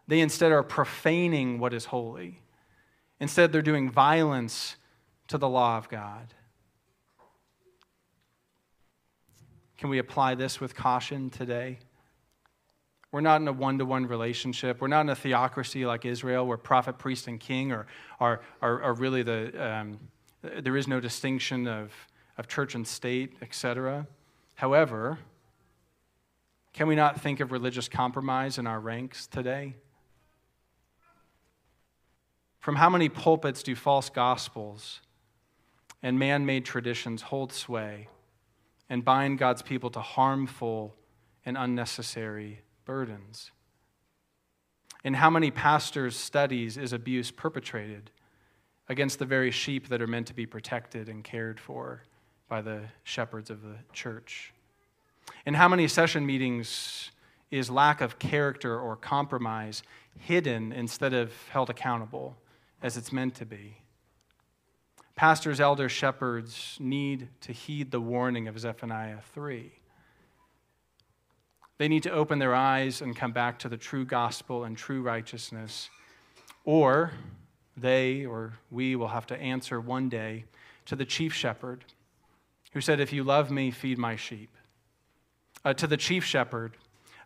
they 0.08 0.20
instead 0.20 0.52
are 0.52 0.64
profaning 0.64 1.60
what 1.60 1.74
is 1.74 1.86
holy. 1.86 2.42
Instead, 3.22 3.54
they're 3.54 3.62
doing 3.62 3.90
violence 3.90 4.76
to 5.30 5.38
the 5.38 5.48
law 5.48 5.78
of 5.78 5.88
God. 5.88 6.34
Can 9.78 9.90
we 9.90 9.98
apply 9.98 10.36
this 10.36 10.60
with 10.60 10.76
caution 10.76 11.30
today? 11.30 11.80
We're 13.14 13.22
not 13.22 13.42
in 13.42 13.48
a 13.48 13.54
one 13.54 13.78
to 13.78 13.86
one 13.86 14.08
relationship. 14.08 14.82
We're 14.82 14.88
not 14.88 15.02
in 15.02 15.10
a 15.10 15.16
theocracy 15.16 15.86
like 15.86 16.04
Israel 16.04 16.48
where 16.48 16.58
prophet, 16.58 16.98
priest, 16.98 17.28
and 17.28 17.40
king 17.40 17.72
are, 17.72 17.86
are, 18.20 18.42
are, 18.60 18.82
are 18.82 18.94
really 18.96 19.22
the, 19.22 19.64
um, 19.64 20.00
there 20.42 20.76
is 20.76 20.88
no 20.88 21.00
distinction 21.00 21.68
of, 21.68 21.92
of 22.40 22.48
church 22.48 22.74
and 22.74 22.88
state, 22.88 23.34
etc. 23.40 24.08
However, 24.56 25.20
can 26.74 26.88
we 26.88 26.96
not 26.96 27.22
think 27.22 27.40
of 27.40 27.52
religious 27.52 27.88
compromise 27.88 28.58
in 28.58 28.66
our 28.66 28.80
ranks 28.80 29.28
today? 29.28 29.76
From 32.58 32.78
how 32.78 32.90
many 32.90 33.10
pulpits 33.10 33.62
do 33.62 33.76
false 33.76 34.10
gospels 34.10 35.02
and 36.02 36.18
man 36.18 36.48
made 36.48 36.66
traditions 36.66 37.22
hold 37.22 37.54
sway 37.54 38.08
and 38.90 39.06
bind 39.06 39.38
God's 39.38 39.62
people 39.62 39.92
to 39.92 40.00
harmful 40.00 40.96
and 41.46 41.56
unnecessary 41.56 42.63
burdens? 42.86 43.52
In 45.04 45.16
how 45.16 45.30
many 45.30 45.52
pastors' 45.52 46.16
studies 46.16 46.78
is 46.78 46.94
abuse 46.94 47.32
perpetrated 47.32 48.12
against 48.88 49.20
the 49.20 49.26
very 49.26 49.52
sheep 49.52 49.90
that 49.90 50.02
are 50.02 50.08
meant 50.08 50.28
to 50.28 50.34
be 50.34 50.46
protected 50.46 51.10
and 51.10 51.24
cared 51.24 51.60
for 51.60 52.04
by 52.48 52.62
the 52.62 52.84
shepherds 53.04 53.50
of 53.50 53.62
the 53.62 53.76
church? 53.92 54.54
In 55.46 55.54
how 55.54 55.68
many 55.68 55.88
session 55.88 56.26
meetings 56.26 57.12
is 57.52 57.70
lack 57.70 58.02
of 58.02 58.18
character 58.18 58.80
or 58.80 58.96
compromise 58.96 59.84
hidden 60.18 60.72
instead 60.72 61.14
of 61.14 61.34
held 61.50 61.70
accountable 61.70 62.38
as 62.82 62.98
it's 62.98 63.12
meant 63.12 63.36
to 63.36 63.46
be? 63.46 63.78
Pastors, 65.16 65.60
elders, 65.60 65.92
shepherds 65.92 66.78
need 66.80 67.28
to 67.42 67.52
heed 67.52 67.92
the 67.92 68.02
warning 68.02 68.48
of 68.48 68.58
Zephaniah 68.58 69.20
3. 69.34 69.72
They 71.78 71.88
need 71.88 72.04
to 72.04 72.12
open 72.12 72.40
their 72.40 72.54
eyes 72.54 73.02
and 73.02 73.16
come 73.16 73.32
back 73.32 73.60
to 73.60 73.70
the 73.70 73.78
true 73.78 74.06
gospel 74.06 74.64
and 74.64 74.78
true 74.78 75.02
righteousness. 75.02 75.90
Or 76.66 77.12
they 77.76 78.26
or 78.26 78.54
we 78.70 78.96
will 78.96 79.08
have 79.08 79.26
to 79.28 79.38
answer 79.38 79.82
one 79.82 80.10
day 80.10 80.46
to 80.86 80.96
the 80.96 81.06
chief 81.06 81.34
shepherd 81.34 81.84
who 82.74 82.82
said, 82.82 83.00
If 83.00 83.12
you 83.14 83.24
love 83.24 83.52
me, 83.52 83.72
feed 83.72 83.98
my 83.98 84.16
sheep. 84.16 84.50
Uh, 85.66 85.74
to 85.74 85.88
the 85.88 85.98
chief 85.98 86.24
shepherd 86.24 86.78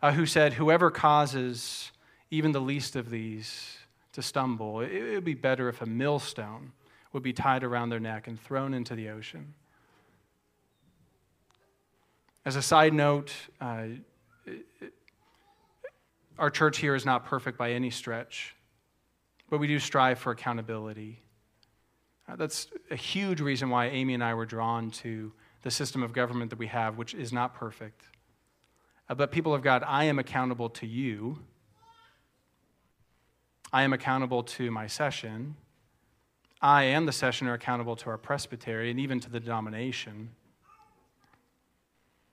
uh, 0.02 0.12
who 0.12 0.26
said, 0.26 0.54
Whoever 0.54 0.92
causes 0.92 1.92
even 2.30 2.52
the 2.52 2.62
least 2.62 2.96
of 2.96 3.10
these 3.10 3.78
to 4.14 4.22
stumble, 4.22 4.82
it, 4.82 5.14
would 5.14 5.24
be 5.24 5.34
better 5.34 5.70
if 5.70 5.82
a 5.82 5.86
millstone 5.86 6.72
would 7.14 7.24
be 7.24 7.34
tied 7.34 7.64
around 7.64 7.90
their 7.90 8.00
neck 8.00 8.28
and 8.28 8.40
thrown 8.40 8.74
into 8.74 8.96
the 8.96 9.10
ocean. 9.10 9.54
As 12.46 12.56
a 12.56 12.62
side 12.62 12.94
note, 12.94 13.34
uh, 13.60 13.86
our 16.38 16.50
church 16.50 16.78
here 16.78 16.96
is 16.96 17.06
not 17.06 17.26
perfect 17.26 17.58
by 17.58 17.72
any 17.72 17.90
stretch, 17.90 18.56
but 19.50 19.60
we 19.60 19.68
do 19.68 19.80
strive 19.80 20.20
for 20.20 20.32
accountability. 20.32 21.24
Uh, 22.30 22.36
that's 22.36 22.68
a 22.92 22.96
huge 22.96 23.42
reason 23.42 23.70
why 23.70 23.88
Amy 23.88 24.14
and 24.14 24.24
I 24.24 24.34
were 24.34 24.46
drawn 24.46 24.92
to 24.92 25.32
the 25.64 25.72
system 25.72 26.04
of 26.04 26.14
government 26.14 26.50
that 26.50 26.60
we 26.60 26.68
have, 26.68 26.98
which 26.98 27.14
is 27.14 27.32
not 27.32 27.56
perfect. 27.56 28.04
Uh, 29.10 29.16
but, 29.16 29.32
people 29.32 29.54
of 29.54 29.62
God, 29.62 29.84
I 29.88 30.04
am 30.06 30.20
accountable 30.20 30.70
to 30.72 30.86
you. 30.86 31.40
I 33.72 33.84
am 33.84 33.94
accountable 33.94 34.44
to 34.44 34.70
my 34.72 34.88
session. 34.88 35.56
I 36.62 36.84
and 36.84 37.08
the 37.08 37.12
session 37.12 37.48
are 37.48 37.54
accountable 37.54 37.96
to 37.98 38.10
our 38.10 38.18
presbytery 38.18 38.92
and 38.92 39.00
even 39.00 39.20
to 39.22 39.30
the 39.30 39.40
denomination. 39.40 40.30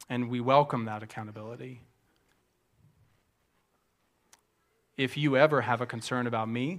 And 0.08 0.28
we 0.28 0.40
welcome 0.40 0.84
that 0.86 1.02
accountability. 1.02 1.82
If 4.96 5.16
you 5.16 5.36
ever 5.36 5.60
have 5.60 5.80
a 5.80 5.86
concern 5.86 6.26
about 6.26 6.48
me 6.48 6.78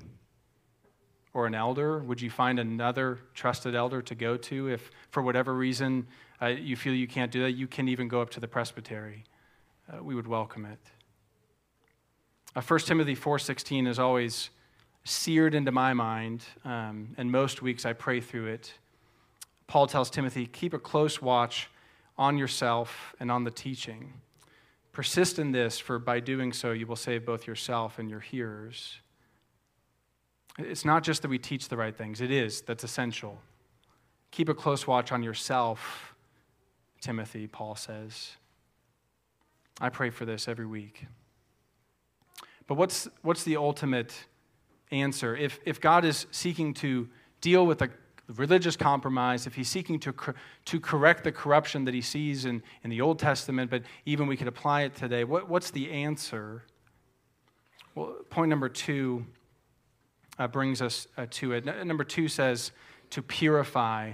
or 1.34 1.48
an 1.48 1.56
elder, 1.56 2.00
would 2.00 2.22
you 2.22 2.30
find 2.30 2.60
another 2.60 3.20
trusted 3.34 3.76
elder 3.76 4.02
to 4.04 4.16
go 4.16 4.38
to? 4.38 4.70
If 4.70 4.90
for 5.10 5.22
whatever 5.22 5.54
reason 5.54 6.08
uh, 6.42 6.48
you 6.48 6.78
feel 6.78 6.94
you 6.94 7.08
can't 7.08 7.32
do 7.32 7.42
that, 7.44 7.52
you 7.52 7.68
can 7.68 7.90
even 7.90 8.08
go 8.08 8.22
up 8.22 8.30
to 8.32 8.40
the 8.40 8.48
presbytery. 8.48 9.26
Uh, 9.92 10.02
we 10.02 10.16
would 10.16 10.28
welcome 10.28 10.66
it. 10.66 10.80
Uh, 12.56 12.62
1 12.62 12.80
Timothy 12.82 13.18
4.16 13.18 13.86
is 13.86 14.00
always 14.00 14.50
seared 15.04 15.54
into 15.54 15.74
my 15.74 15.94
mind, 15.94 16.46
um, 16.64 17.14
and 17.18 17.30
most 17.30 17.62
weeks 17.62 17.86
I 17.86 17.92
pray 17.92 18.22
through 18.22 18.48
it. 18.48 18.74
Paul 19.68 19.88
tells 19.88 20.10
Timothy, 20.10 20.46
keep 20.48 20.74
a 20.74 20.80
close 20.80 21.22
watch 21.22 21.70
on 22.18 22.38
yourself 22.38 23.14
and 23.20 23.30
on 23.30 23.44
the 23.44 23.52
teaching. 23.52 24.14
Persist 24.96 25.40
in 25.40 25.52
this, 25.52 25.78
for 25.78 26.00
by 26.00 26.22
doing 26.22 26.54
so, 26.54 26.72
you 26.72 26.88
will 26.88 26.96
save 26.96 27.26
both 27.26 27.46
yourself 27.46 28.00
and 28.00 28.10
your 28.10 28.22
hearers. 28.22 29.00
It's 30.58 30.86
not 30.86 31.04
just 31.04 31.22
that 31.24 31.28
we 31.28 31.38
teach 31.38 31.68
the 31.68 31.76
right 31.76 31.94
things, 31.94 32.22
it 32.22 32.32
is, 32.32 32.62
that's 32.62 32.86
essential. 32.86 33.42
Keep 34.32 34.48
a 34.48 34.54
close 34.54 34.88
watch 34.88 35.12
on 35.12 35.22
yourself, 35.22 36.16
Timothy, 37.02 37.46
Paul 37.46 37.76
says. 37.76 38.38
I 39.82 39.90
pray 39.90 40.12
for 40.12 40.24
this 40.24 40.48
every 40.48 40.66
week. 40.66 41.08
But 42.66 42.76
what's, 42.76 43.10
what's 43.22 43.44
the 43.44 43.58
ultimate 43.58 44.14
answer? 44.92 45.36
If, 45.36 45.60
if 45.66 45.82
God 45.82 46.06
is 46.06 46.26
seeking 46.32 46.74
to 46.76 47.10
deal 47.42 47.66
with 47.66 47.82
a 47.82 47.90
religious 48.28 48.76
compromise, 48.76 49.46
if 49.46 49.56
he's 49.56 49.70
seeking 49.70 50.00
to, 50.00 50.14
to 50.66 50.80
correct 50.80 51.24
the 51.24 51.32
corruption 51.32 51.86
that 51.86 51.94
he 51.94 52.02
sees 52.02 52.46
in, 52.46 52.64
in 52.84 52.90
the 52.90 53.02
Old 53.02 53.20
Testament, 53.20 53.70
but 53.70 53.84
even 54.06 54.28
we 54.28 54.36
could 54.38 54.48
apply 54.48 54.84
it 54.84 54.96
today, 54.96 55.24
what, 55.24 55.50
what's 55.50 55.72
the 55.72 55.92
answer? 55.92 56.64
Well, 57.94 58.16
point 58.30 58.50
number 58.50 58.70
two 58.70 59.26
uh, 60.40 60.48
brings 60.48 60.82
us 60.82 61.08
uh, 61.18 61.28
to 61.32 61.54
it. 61.54 61.68
N- 61.68 61.88
number 61.88 62.04
two 62.04 62.28
says 62.28 62.72
to 63.12 63.22
purify 63.22 64.14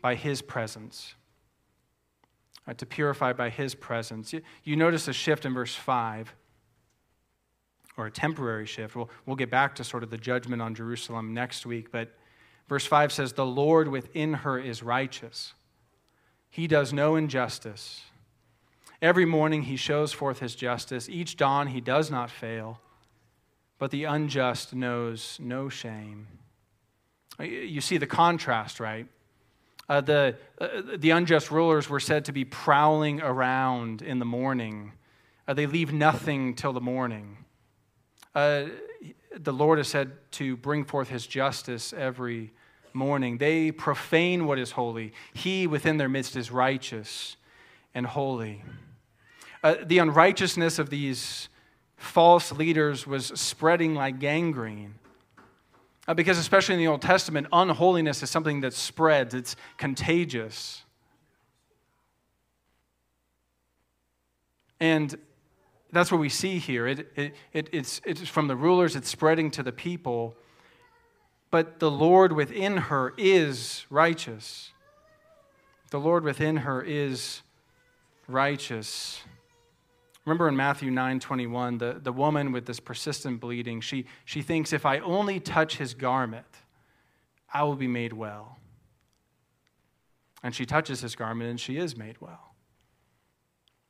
by 0.00 0.14
his 0.14 0.42
presence. 0.42 1.14
Uh, 2.66 2.72
to 2.74 2.86
purify 2.86 3.32
by 3.32 3.50
his 3.50 3.74
presence. 3.74 4.32
You, 4.32 4.40
you 4.64 4.74
notice 4.76 5.06
a 5.06 5.12
shift 5.12 5.44
in 5.44 5.52
verse 5.52 5.74
5 5.74 6.34
or 7.96 8.06
a 8.06 8.10
temporary 8.10 8.66
shift. 8.66 8.96
We'll, 8.96 9.10
we'll 9.26 9.36
get 9.36 9.50
back 9.50 9.74
to 9.76 9.84
sort 9.84 10.02
of 10.02 10.10
the 10.10 10.18
judgment 10.18 10.62
on 10.62 10.74
Jerusalem 10.74 11.34
next 11.34 11.66
week, 11.66 11.92
but 11.92 12.16
Verse 12.68 12.86
5 12.86 13.12
says, 13.12 13.32
The 13.32 13.46
Lord 13.46 13.88
within 13.88 14.34
her 14.34 14.58
is 14.58 14.82
righteous. 14.82 15.54
He 16.50 16.66
does 16.66 16.92
no 16.92 17.16
injustice. 17.16 18.02
Every 19.02 19.26
morning 19.26 19.62
he 19.62 19.76
shows 19.76 20.12
forth 20.12 20.38
his 20.38 20.54
justice. 20.54 21.08
Each 21.08 21.36
dawn 21.36 21.68
he 21.68 21.80
does 21.80 22.10
not 22.10 22.30
fail, 22.30 22.80
but 23.78 23.90
the 23.90 24.04
unjust 24.04 24.74
knows 24.74 25.36
no 25.40 25.68
shame. 25.68 26.26
You 27.38 27.80
see 27.80 27.98
the 27.98 28.06
contrast, 28.06 28.80
right? 28.80 29.06
Uh, 29.88 30.00
the, 30.00 30.36
uh, 30.58 30.68
the 30.96 31.10
unjust 31.10 31.50
rulers 31.50 31.90
were 31.90 32.00
said 32.00 32.24
to 32.26 32.32
be 32.32 32.44
prowling 32.44 33.20
around 33.20 34.00
in 34.00 34.18
the 34.18 34.24
morning. 34.24 34.92
Uh, 35.46 35.52
they 35.52 35.66
leave 35.66 35.92
nothing 35.92 36.54
till 36.54 36.72
the 36.72 36.80
morning. 36.80 37.36
The 39.36 39.52
Lord 39.52 39.78
is 39.78 39.88
said 39.88 40.12
to 40.32 40.56
bring 40.56 40.84
forth 40.84 41.08
his 41.08 41.26
justice 41.26 41.92
every 41.92 42.52
morning. 42.92 43.38
They 43.38 43.72
profane 43.72 44.46
what 44.46 44.58
is 44.58 44.72
holy. 44.72 45.12
He 45.32 45.66
within 45.66 45.96
their 45.96 46.08
midst 46.08 46.36
is 46.36 46.50
righteous 46.50 47.36
and 47.94 48.06
holy. 48.06 48.62
Uh, 49.62 49.76
the 49.84 49.98
unrighteousness 49.98 50.78
of 50.78 50.90
these 50.90 51.48
false 51.96 52.52
leaders 52.52 53.06
was 53.06 53.26
spreading 53.34 53.94
like 53.94 54.18
gangrene. 54.18 54.94
Uh, 56.06 56.14
because, 56.14 56.36
especially 56.36 56.74
in 56.74 56.80
the 56.80 56.86
Old 56.86 57.00
Testament, 57.00 57.46
unholiness 57.52 58.22
is 58.22 58.30
something 58.30 58.60
that 58.60 58.74
spreads, 58.74 59.32
it's 59.32 59.56
contagious. 59.78 60.82
And 64.78 65.16
that's 65.94 66.10
what 66.10 66.20
we 66.20 66.28
see 66.28 66.58
here. 66.58 66.86
It, 66.86 67.12
it, 67.14 67.34
it, 67.52 67.68
it's, 67.72 68.00
it's 68.04 68.28
from 68.28 68.48
the 68.48 68.56
rulers, 68.56 68.96
it's 68.96 69.08
spreading 69.08 69.50
to 69.52 69.62
the 69.62 69.72
people. 69.72 70.36
But 71.50 71.78
the 71.78 71.90
Lord 71.90 72.32
within 72.32 72.76
her 72.76 73.14
is 73.16 73.86
righteous. 73.90 74.70
The 75.90 76.00
Lord 76.00 76.24
within 76.24 76.58
her 76.58 76.82
is 76.82 77.42
righteous. 78.26 79.22
Remember 80.24 80.48
in 80.48 80.56
Matthew 80.56 80.90
9 80.90 81.20
21, 81.20 81.78
the, 81.78 82.00
the 82.02 82.12
woman 82.12 82.50
with 82.50 82.66
this 82.66 82.80
persistent 82.80 83.40
bleeding, 83.40 83.80
she, 83.80 84.06
she 84.24 84.42
thinks, 84.42 84.72
if 84.72 84.84
I 84.84 84.98
only 84.98 85.38
touch 85.38 85.76
his 85.76 85.94
garment, 85.94 86.46
I 87.52 87.62
will 87.62 87.76
be 87.76 87.86
made 87.86 88.12
well. 88.12 88.58
And 90.42 90.54
she 90.54 90.66
touches 90.66 91.00
his 91.00 91.14
garment 91.14 91.50
and 91.50 91.60
she 91.60 91.76
is 91.76 91.96
made 91.96 92.16
well. 92.20 92.54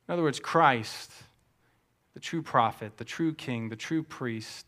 In 0.07 0.13
other 0.13 0.21
words, 0.21 0.39
Christ 0.39 1.11
the 2.15 2.19
true 2.19 2.41
prophet, 2.41 2.97
the 2.97 3.05
true 3.05 3.33
king, 3.33 3.69
the 3.69 3.75
true 3.75 4.01
priest. 4.01 4.65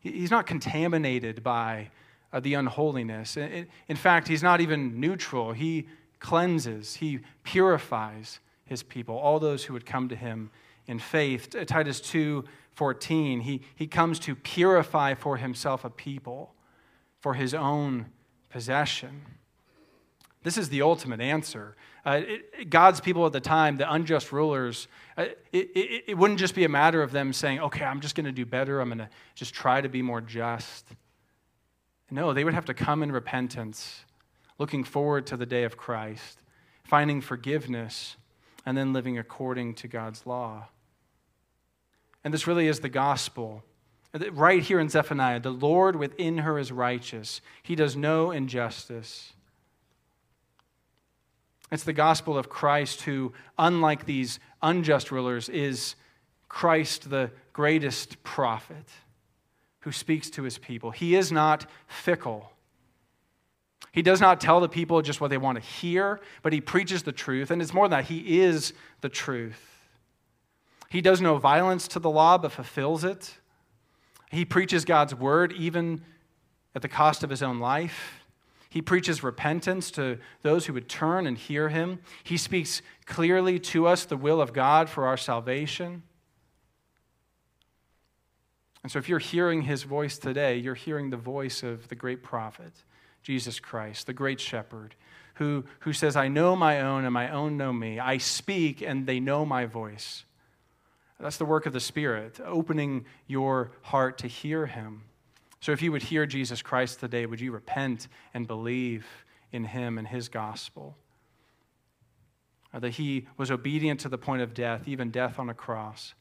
He's 0.00 0.30
not 0.30 0.46
contaminated 0.46 1.44
by 1.44 1.90
uh, 2.32 2.40
the 2.40 2.54
unholiness. 2.54 3.36
In 3.36 3.96
fact, 3.96 4.26
he's 4.26 4.42
not 4.42 4.60
even 4.60 4.98
neutral. 4.98 5.52
He 5.52 5.86
cleanses, 6.18 6.96
he 6.96 7.20
purifies 7.44 8.40
his 8.64 8.82
people, 8.82 9.16
all 9.16 9.38
those 9.38 9.64
who 9.64 9.74
would 9.74 9.86
come 9.86 10.08
to 10.08 10.16
him 10.16 10.50
in 10.86 10.98
faith. 10.98 11.54
Titus 11.66 12.00
2:14, 12.00 13.42
he, 13.42 13.62
he 13.74 13.86
comes 13.86 14.18
to 14.20 14.34
purify 14.34 15.14
for 15.14 15.36
himself 15.36 15.84
a 15.84 15.90
people 15.90 16.54
for 17.20 17.34
his 17.34 17.54
own 17.54 18.06
possession. 18.48 19.22
This 20.46 20.58
is 20.58 20.68
the 20.68 20.82
ultimate 20.82 21.20
answer. 21.20 21.74
Uh, 22.04 22.20
it, 22.24 22.70
God's 22.70 23.00
people 23.00 23.26
at 23.26 23.32
the 23.32 23.40
time, 23.40 23.78
the 23.78 23.92
unjust 23.92 24.30
rulers, 24.30 24.86
uh, 25.18 25.24
it, 25.50 25.70
it, 25.74 26.04
it 26.06 26.14
wouldn't 26.16 26.38
just 26.38 26.54
be 26.54 26.62
a 26.62 26.68
matter 26.68 27.02
of 27.02 27.10
them 27.10 27.32
saying, 27.32 27.58
okay, 27.58 27.84
I'm 27.84 28.00
just 28.00 28.14
going 28.14 28.26
to 28.26 28.32
do 28.32 28.46
better. 28.46 28.80
I'm 28.80 28.88
going 28.88 28.98
to 28.98 29.08
just 29.34 29.52
try 29.52 29.80
to 29.80 29.88
be 29.88 30.02
more 30.02 30.20
just. 30.20 30.86
No, 32.12 32.32
they 32.32 32.44
would 32.44 32.54
have 32.54 32.66
to 32.66 32.74
come 32.74 33.02
in 33.02 33.10
repentance, 33.10 34.04
looking 34.56 34.84
forward 34.84 35.26
to 35.26 35.36
the 35.36 35.46
day 35.46 35.64
of 35.64 35.76
Christ, 35.76 36.38
finding 36.84 37.20
forgiveness, 37.20 38.16
and 38.64 38.78
then 38.78 38.92
living 38.92 39.18
according 39.18 39.74
to 39.74 39.88
God's 39.88 40.26
law. 40.26 40.68
And 42.22 42.32
this 42.32 42.46
really 42.46 42.68
is 42.68 42.78
the 42.78 42.88
gospel. 42.88 43.64
Right 44.30 44.62
here 44.62 44.78
in 44.78 44.90
Zephaniah, 44.90 45.40
the 45.40 45.50
Lord 45.50 45.96
within 45.96 46.38
her 46.38 46.56
is 46.56 46.70
righteous, 46.70 47.40
He 47.64 47.74
does 47.74 47.96
no 47.96 48.30
injustice. 48.30 49.32
It's 51.70 51.84
the 51.84 51.92
gospel 51.92 52.38
of 52.38 52.48
Christ, 52.48 53.02
who, 53.02 53.32
unlike 53.58 54.06
these 54.06 54.38
unjust 54.62 55.10
rulers, 55.10 55.48
is 55.48 55.96
Christ, 56.48 57.10
the 57.10 57.30
greatest 57.52 58.22
prophet, 58.22 58.88
who 59.80 59.92
speaks 59.92 60.30
to 60.30 60.42
his 60.42 60.58
people. 60.58 60.90
He 60.90 61.16
is 61.16 61.32
not 61.32 61.66
fickle. 61.86 62.52
He 63.92 64.02
does 64.02 64.20
not 64.20 64.40
tell 64.40 64.60
the 64.60 64.68
people 64.68 65.00
just 65.02 65.20
what 65.20 65.30
they 65.30 65.38
want 65.38 65.56
to 65.56 65.64
hear, 65.64 66.20
but 66.42 66.52
he 66.52 66.60
preaches 66.60 67.02
the 67.02 67.12
truth. 67.12 67.50
And 67.50 67.60
it's 67.60 67.74
more 67.74 67.88
than 67.88 67.98
that, 67.98 68.04
he 68.04 68.40
is 68.40 68.72
the 69.00 69.08
truth. 69.08 69.60
He 70.88 71.00
does 71.00 71.20
no 71.20 71.38
violence 71.38 71.88
to 71.88 71.98
the 71.98 72.10
law, 72.10 72.38
but 72.38 72.52
fulfills 72.52 73.04
it. 73.04 73.38
He 74.30 74.44
preaches 74.44 74.84
God's 74.84 75.14
word 75.14 75.52
even 75.52 76.02
at 76.74 76.82
the 76.82 76.88
cost 76.88 77.24
of 77.24 77.30
his 77.30 77.42
own 77.42 77.58
life. 77.58 78.20
He 78.76 78.82
preaches 78.82 79.22
repentance 79.22 79.90
to 79.92 80.18
those 80.42 80.66
who 80.66 80.74
would 80.74 80.86
turn 80.86 81.26
and 81.26 81.38
hear 81.38 81.70
him. 81.70 81.98
He 82.24 82.36
speaks 82.36 82.82
clearly 83.06 83.58
to 83.58 83.86
us 83.86 84.04
the 84.04 84.18
will 84.18 84.38
of 84.38 84.52
God 84.52 84.90
for 84.90 85.06
our 85.06 85.16
salvation. 85.16 86.02
And 88.82 88.92
so, 88.92 88.98
if 88.98 89.08
you're 89.08 89.18
hearing 89.18 89.62
his 89.62 89.84
voice 89.84 90.18
today, 90.18 90.58
you're 90.58 90.74
hearing 90.74 91.08
the 91.08 91.16
voice 91.16 91.62
of 91.62 91.88
the 91.88 91.94
great 91.94 92.22
prophet, 92.22 92.70
Jesus 93.22 93.60
Christ, 93.60 94.06
the 94.06 94.12
great 94.12 94.40
shepherd, 94.40 94.94
who, 95.36 95.64
who 95.80 95.94
says, 95.94 96.14
I 96.14 96.28
know 96.28 96.54
my 96.54 96.82
own, 96.82 97.06
and 97.06 97.14
my 97.14 97.30
own 97.30 97.56
know 97.56 97.72
me. 97.72 97.98
I 97.98 98.18
speak, 98.18 98.82
and 98.82 99.06
they 99.06 99.20
know 99.20 99.46
my 99.46 99.64
voice. 99.64 100.26
That's 101.18 101.38
the 101.38 101.46
work 101.46 101.64
of 101.64 101.72
the 101.72 101.80
Spirit, 101.80 102.40
opening 102.44 103.06
your 103.26 103.70
heart 103.80 104.18
to 104.18 104.26
hear 104.26 104.66
him. 104.66 105.04
So 105.60 105.72
if 105.72 105.82
you 105.82 105.92
would 105.92 106.04
hear 106.04 106.26
Jesus 106.26 106.62
Christ 106.62 107.00
today, 107.00 107.26
would 107.26 107.40
you 107.40 107.52
repent 107.52 108.08
and 108.34 108.46
believe 108.46 109.06
in 109.52 109.64
him 109.64 109.98
and 109.98 110.06
his 110.06 110.28
gospel? 110.28 110.96
That 112.72 112.90
he 112.90 113.26
was 113.36 113.50
obedient 113.50 114.00
to 114.00 114.08
the 114.08 114.18
point 114.18 114.42
of 114.42 114.54
death, 114.54 114.86
even 114.86 115.10
death 115.10 115.38
on 115.38 115.48
a 115.48 115.54
cross. 115.54 116.14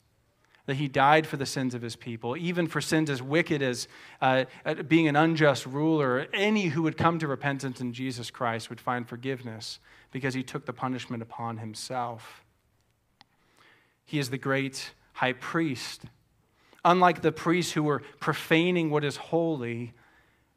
That 0.68 0.78
he 0.78 0.88
died 0.88 1.28
for 1.28 1.38
the 1.38 1.46
sins 1.46 1.76
of 1.76 1.82
his 1.82 1.96
people, 1.96 2.36
even 2.38 2.66
for 2.68 2.82
sins 2.82 3.10
as 3.10 3.22
wicked 3.22 3.62
as 3.62 3.88
uh, 4.22 4.46
being 4.88 5.08
an 5.08 5.16
unjust 5.16 5.66
ruler. 5.66 6.28
Any 6.34 6.68
who 6.68 6.82
would 6.84 6.98
come 6.98 7.20
to 7.20 7.28
repentance 7.28 7.82
in 7.82 7.94
Jesus 7.94 8.32
Christ 8.32 8.70
would 8.70 8.82
find 8.82 9.08
forgiveness 9.08 9.80
because 10.12 10.34
he 10.34 10.42
took 10.44 10.66
the 10.66 10.74
punishment 10.74 11.22
upon 11.22 11.58
himself. 11.58 12.44
He 14.06 14.18
is 14.18 14.30
the 14.30 14.38
great 14.38 14.92
high 15.14 15.34
priest 15.34 16.04
Unlike 16.86 17.24
the 17.24 17.32
priests 17.32 17.74
who 17.74 17.84
were 17.84 18.04
profaning 18.20 18.92
what 18.92 19.04
is 19.04 19.18
holy, 19.18 19.94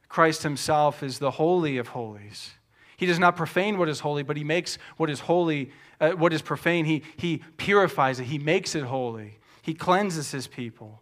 Christ 0.08 0.42
himself 0.42 1.02
is 1.02 1.18
the 1.18 1.32
holy 1.32 1.78
of 1.78 1.88
holies. 1.88 2.50
He 2.98 3.06
does 3.06 3.18
not 3.18 3.34
profane 3.34 3.78
what 3.78 3.88
is 3.88 4.00
holy, 4.00 4.22
but 4.22 4.36
he 4.36 4.44
makes 4.44 4.76
what 4.98 5.08
is 5.08 5.20
holy, 5.20 5.70
uh, 6.00 6.10
what 6.10 6.34
is 6.34 6.42
profane, 6.42 6.84
he, 6.84 7.02
he 7.16 7.42
purifies 7.56 8.20
it. 8.20 8.24
He 8.24 8.38
makes 8.38 8.74
it 8.74 8.84
holy. 8.84 9.38
He 9.62 9.72
cleanses 9.72 10.30
his 10.30 10.46
people. 10.46 11.00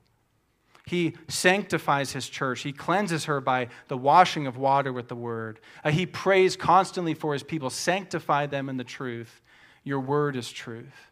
He 0.85 1.15
sanctifies 1.27 2.13
his 2.13 2.29
church. 2.29 2.61
He 2.61 2.73
cleanses 2.73 3.25
her 3.25 3.41
by 3.41 3.69
the 3.89 3.97
washing 3.97 4.47
of 4.47 4.57
water 4.57 4.93
with 4.93 5.09
the 5.09 5.17
word. 5.17 5.59
Uh, 5.83 5.91
he 5.91 6.07
prays 6.07 6.55
constantly 6.55 7.15
for 7.15 7.33
his 7.33 7.43
people. 7.43 7.71
Sanctify 7.71 8.47
them 8.47 8.69
in 8.69 8.77
the 8.77 8.85
truth. 8.85 9.43
Your 9.83 9.99
word 9.99 10.37
is 10.37 10.53
truth. 10.53 11.11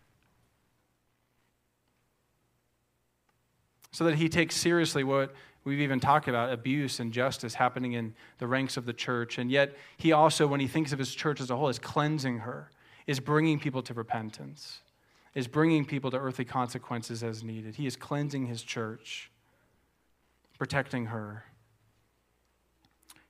So 3.95 4.03
that 4.03 4.17
he 4.17 4.29
takes 4.29 4.57
seriously 4.57 5.05
what 5.05 5.33
we've 5.63 5.79
even 5.79 6.01
talked 6.01 6.27
about 6.27 6.53
abuse 6.53 6.99
and 6.99 7.13
justice 7.13 7.55
happening 7.55 7.93
in 7.93 8.13
the 8.39 8.47
ranks 8.49 8.77
of 8.77 8.87
the 8.87 8.93
church. 8.93 9.39
And 9.39 9.53
yet, 9.53 9.77
he 9.97 10.11
also, 10.11 10.49
when 10.49 10.59
he 10.59 10.67
thinks 10.67 10.93
of 10.93 10.99
his 10.99 11.15
church 11.15 11.41
as 11.41 11.49
a 11.49 11.57
whole, 11.57 11.69
is 11.69 11.79
cleansing 11.79 12.39
her, 12.39 12.73
is 13.07 13.21
bringing 13.21 13.61
people 13.61 13.83
to 13.83 13.95
repentance, 13.95 14.81
is 15.37 15.47
bringing 15.47 15.85
people 15.85 16.11
to 16.11 16.17
earthly 16.17 16.45
consequences 16.45 17.23
as 17.23 17.45
needed. 17.45 17.77
He 17.77 17.87
is 17.87 17.95
cleansing 17.95 18.47
his 18.47 18.65
church, 18.65 19.31
protecting 20.59 21.07
her. 21.07 21.45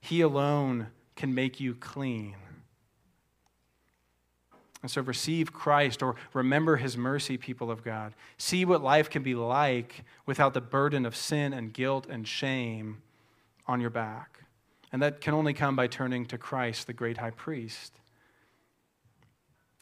He 0.00 0.22
alone 0.22 0.86
can 1.14 1.34
make 1.34 1.60
you 1.60 1.74
clean. 1.74 2.36
And 4.84 4.90
so 4.90 5.00
receive 5.00 5.50
Christ 5.50 6.02
or 6.02 6.14
remember 6.34 6.76
his 6.76 6.94
mercy, 6.94 7.38
people 7.38 7.70
of 7.70 7.82
God. 7.82 8.14
See 8.36 8.66
what 8.66 8.82
life 8.82 9.08
can 9.08 9.22
be 9.22 9.34
like 9.34 10.04
without 10.26 10.52
the 10.52 10.60
burden 10.60 11.06
of 11.06 11.16
sin 11.16 11.54
and 11.54 11.72
guilt 11.72 12.06
and 12.06 12.28
shame 12.28 13.00
on 13.66 13.80
your 13.80 13.88
back. 13.88 14.40
And 14.92 15.00
that 15.00 15.22
can 15.22 15.32
only 15.32 15.54
come 15.54 15.74
by 15.74 15.86
turning 15.86 16.26
to 16.26 16.36
Christ, 16.36 16.86
the 16.86 16.92
great 16.92 17.16
high 17.16 17.30
priest. 17.30 17.94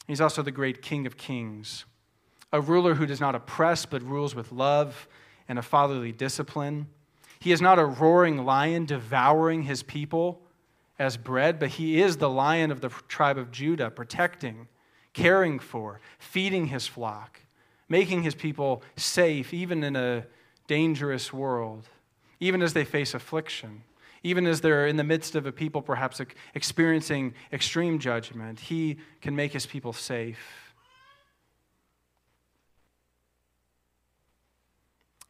He's 0.07 0.21
also 0.21 0.41
the 0.41 0.51
great 0.51 0.81
King 0.81 1.05
of 1.05 1.17
kings, 1.17 1.83
a 2.53 2.61
ruler 2.61 2.93
who 2.93 3.05
does 3.05 3.19
not 3.19 3.35
oppress 3.35 3.85
but 3.85 4.01
rules 4.03 4.33
with 4.33 4.53
love 4.53 5.09
and 5.49 5.59
a 5.59 5.63
fatherly 5.63 6.13
discipline. 6.13 6.87
He 7.41 7.51
is 7.51 7.61
not 7.61 7.77
a 7.77 7.85
roaring 7.85 8.45
lion 8.45 8.85
devouring 8.85 9.63
his 9.63 9.83
people 9.83 10.39
as 10.97 11.17
bread, 11.17 11.59
but 11.59 11.71
he 11.71 12.01
is 12.01 12.15
the 12.15 12.29
lion 12.29 12.71
of 12.71 12.79
the 12.79 12.87
tribe 13.09 13.37
of 13.37 13.51
Judah, 13.51 13.89
protecting 13.89 14.69
caring 15.13 15.59
for, 15.59 15.99
feeding 16.17 16.67
his 16.67 16.87
flock, 16.87 17.39
making 17.87 18.23
his 18.23 18.35
people 18.35 18.81
safe, 18.95 19.53
even 19.53 19.83
in 19.83 19.95
a 19.95 20.25
dangerous 20.67 21.31
world, 21.31 21.87
even 22.39 22.61
as 22.61 22.73
they 22.73 22.83
face 22.83 23.13
affliction, 23.13 23.83
even 24.23 24.45
as 24.45 24.61
they're 24.61 24.87
in 24.87 24.97
the 24.97 25.03
midst 25.03 25.35
of 25.35 25.45
a 25.45 25.51
people 25.51 25.81
perhaps 25.81 26.19
experiencing 26.55 27.33
extreme 27.51 27.99
judgment. 27.99 28.59
He 28.59 28.97
can 29.21 29.35
make 29.35 29.53
his 29.53 29.65
people 29.65 29.93
safe. 29.93 30.73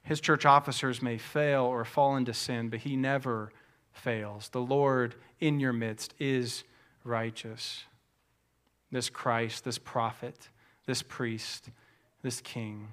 His 0.04 0.20
church 0.20 0.46
officers 0.46 1.02
may 1.02 1.18
fail 1.18 1.64
or 1.64 1.86
fall 1.86 2.18
into 2.18 2.34
sin, 2.34 2.70
but 2.70 2.80
he 2.80 2.96
never 2.96 3.52
fails. 3.94 4.50
The 4.50 4.62
Lord 4.62 5.16
in 5.40 5.60
your 5.60 5.74
midst 5.74 6.14
is 6.20 6.64
righteous 7.04 7.86
this 8.94 9.10
Christ, 9.10 9.66
this 9.66 9.78
prophet, 9.78 10.50
this 10.86 11.02
priest, 11.02 11.70
this 12.22 12.40
king. 12.40 12.88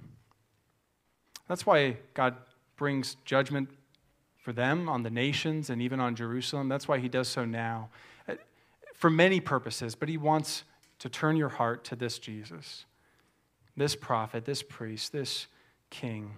That's 1.46 1.66
why 1.66 1.98
God 2.14 2.36
brings 2.76 3.16
judgment 3.24 3.68
for 4.42 4.52
them 4.52 4.88
on 4.88 5.02
the 5.02 5.10
nations 5.10 5.68
and 5.68 5.82
even 5.82 6.00
on 6.00 6.16
Jerusalem. 6.16 6.68
That's 6.68 6.88
why 6.88 6.98
he 6.98 7.08
does 7.08 7.28
so 7.28 7.44
now 7.44 7.90
uh, 8.28 8.34
for 8.94 9.10
many 9.10 9.40
purposes, 9.40 9.94
but 9.94 10.08
he 10.08 10.16
wants 10.16 10.64
to 11.00 11.08
turn 11.08 11.36
your 11.36 11.50
heart 11.50 11.84
to 11.84 11.96
this 11.96 12.18
Jesus, 12.18 12.86
this 13.76 13.94
prophet, 13.94 14.46
this 14.46 14.62
priest, 14.62 15.12
this 15.12 15.46
king. 15.90 16.32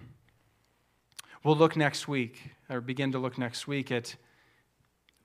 We'll 1.43 1.57
look 1.57 1.75
next 1.75 2.07
week, 2.07 2.51
or 2.69 2.81
begin 2.81 3.11
to 3.13 3.19
look 3.19 3.37
next 3.37 3.67
week 3.67 3.91
at 3.91 4.15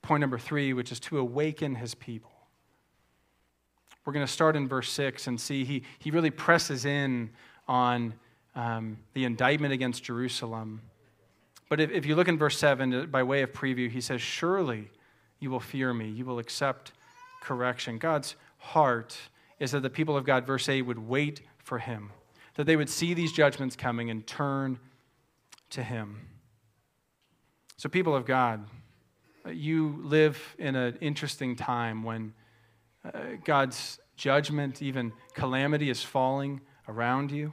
point 0.02 0.20
number 0.20 0.38
three, 0.38 0.72
which 0.72 0.92
is 0.92 1.00
to 1.00 1.18
awaken 1.18 1.76
his 1.76 1.94
people. 1.94 2.37
We're 4.08 4.14
going 4.14 4.26
to 4.26 4.32
start 4.32 4.56
in 4.56 4.66
verse 4.66 4.90
6 4.92 5.26
and 5.26 5.38
see 5.38 5.66
he, 5.66 5.82
he 5.98 6.10
really 6.10 6.30
presses 6.30 6.86
in 6.86 7.28
on 7.68 8.14
um, 8.54 8.96
the 9.12 9.26
indictment 9.26 9.74
against 9.74 10.02
Jerusalem. 10.02 10.80
But 11.68 11.78
if, 11.78 11.90
if 11.90 12.06
you 12.06 12.16
look 12.16 12.26
in 12.26 12.38
verse 12.38 12.56
7, 12.56 12.94
uh, 12.94 13.02
by 13.02 13.22
way 13.22 13.42
of 13.42 13.52
preview, 13.52 13.90
he 13.90 14.00
says, 14.00 14.22
Surely 14.22 14.88
you 15.40 15.50
will 15.50 15.60
fear 15.60 15.92
me, 15.92 16.08
you 16.08 16.24
will 16.24 16.38
accept 16.38 16.92
correction. 17.42 17.98
God's 17.98 18.36
heart 18.56 19.14
is 19.58 19.72
that 19.72 19.82
the 19.82 19.90
people 19.90 20.16
of 20.16 20.24
God, 20.24 20.46
verse 20.46 20.70
8, 20.70 20.80
would 20.80 21.06
wait 21.06 21.42
for 21.58 21.78
him, 21.78 22.10
that 22.54 22.64
they 22.64 22.76
would 22.76 22.88
see 22.88 23.12
these 23.12 23.30
judgments 23.30 23.76
coming 23.76 24.08
and 24.08 24.26
turn 24.26 24.78
to 25.68 25.82
him. 25.82 26.28
So, 27.76 27.90
people 27.90 28.16
of 28.16 28.24
God, 28.24 28.64
uh, 29.44 29.50
you 29.50 30.00
live 30.02 30.56
in 30.58 30.76
an 30.76 30.96
interesting 31.02 31.56
time 31.56 32.02
when 32.02 32.32
uh, 33.04 33.10
God's 33.44 33.98
judgment, 34.16 34.82
even 34.82 35.12
calamity, 35.34 35.90
is 35.90 36.02
falling 36.02 36.60
around 36.88 37.30
you. 37.30 37.52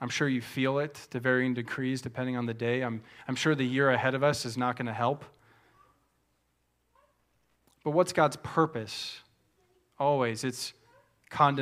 I'm 0.00 0.08
sure 0.08 0.28
you 0.28 0.40
feel 0.40 0.78
it 0.78 0.94
to 1.10 1.20
varying 1.20 1.52
degrees 1.52 2.00
depending 2.00 2.36
on 2.36 2.46
the 2.46 2.54
day. 2.54 2.82
I'm, 2.82 3.02
I'm 3.28 3.36
sure 3.36 3.54
the 3.54 3.64
year 3.64 3.90
ahead 3.90 4.14
of 4.14 4.22
us 4.22 4.46
is 4.46 4.56
not 4.56 4.76
going 4.76 4.86
to 4.86 4.94
help. 4.94 5.24
But 7.84 7.90
what's 7.90 8.12
God's 8.12 8.36
purpose? 8.36 9.20
Always, 9.98 10.44
it's 10.44 10.72
uh, 11.38 11.52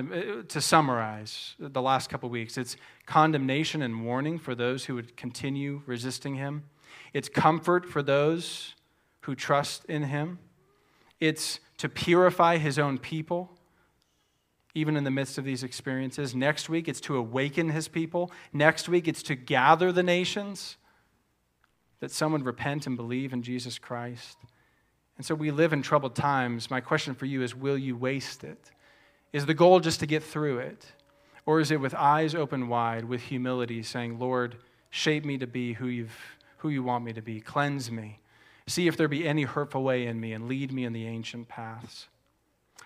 to 0.49 0.61
summarize 0.61 1.55
the 1.59 1.83
last 1.83 2.09
couple 2.09 2.29
weeks, 2.31 2.57
it's 2.57 2.77
condemnation 3.07 3.83
and 3.83 4.05
warning 4.05 4.39
for 4.39 4.55
those 4.55 4.87
who 4.87 4.95
would 4.95 5.17
continue 5.17 5.83
resisting 5.85 6.37
Him. 6.37 6.65
It's 7.13 7.29
comfort 7.29 7.85
for 7.85 8.03
those 8.03 8.75
who 9.23 9.35
trust 9.35 9.85
in 9.85 10.05
Him. 10.05 10.39
It's 11.21 11.61
to 11.79 11.89
purify 11.89 12.59
his 12.59 12.79
own 12.79 12.99
people, 12.99 13.51
even 14.75 14.97
in 14.97 15.05
the 15.05 15.11
midst 15.11 15.39
of 15.39 15.45
these 15.45 15.63
experiences. 15.63 16.35
Next 16.35 16.69
week, 16.69 16.89
it's 16.89 17.01
to 17.03 17.17
awaken 17.17 17.71
his 17.71 17.89
people. 17.89 18.31
Next 18.53 18.89
week, 18.89 19.09
it's 19.09 19.23
to 19.25 19.35
gather 19.35 19.93
the 19.93 20.03
nations 20.03 20.77
that 22.01 22.11
some 22.11 22.33
would 22.33 22.45
repent 22.45 22.87
and 22.87 22.97
believe 22.97 23.33
in 23.33 23.43
Jesus 23.43 23.79
Christ. 23.79 24.39
And 25.17 25.27
so 25.27 25.35
we 25.35 25.51
live 25.51 25.73
in 25.73 25.83
troubled 25.83 26.15
times. 26.15 26.71
My 26.71 26.81
question 26.81 27.15
for 27.15 27.27
you 27.27 27.43
is 27.43 27.55
will 27.55 27.79
you 27.79 27.97
waste 27.97 28.45
it? 28.45 28.71
Is 29.33 29.47
the 29.47 29.55
goal 29.55 29.81
just 29.81 30.01
to 30.01 30.07
get 30.07 30.23
through 30.23 30.59
it? 30.59 30.87
Or 31.45 31.61
is 31.61 31.71
it 31.71 31.81
with 31.81 31.95
eyes 31.95 32.35
open 32.35 32.69
wide, 32.69 33.05
with 33.05 33.23
humility, 33.23 33.83
saying, 33.83 34.19
Lord, 34.19 34.57
shape 34.91 35.25
me 35.25 35.39
to 35.39 35.47
be 35.47 35.73
who, 35.73 35.87
you've, 35.89 36.17
who 36.59 36.69
you 36.69 36.83
want 36.83 37.05
me 37.05 37.13
to 37.15 37.23
be, 37.23 37.41
cleanse 37.41 37.91
me? 37.91 38.21
See 38.69 38.87
if 38.87 38.99
there 38.99 39.09
be 39.09 39.27
any 39.27 39.45
hurtful 39.45 39.83
way 39.83 40.07
in 40.07 40.21
me 40.21 40.35
and 40.35 40.47
lead 40.47 40.73
me 40.73 40.85
in 40.85 40.93
the 40.93 41.07
ancient 41.07 41.49
paths. 41.49 42.09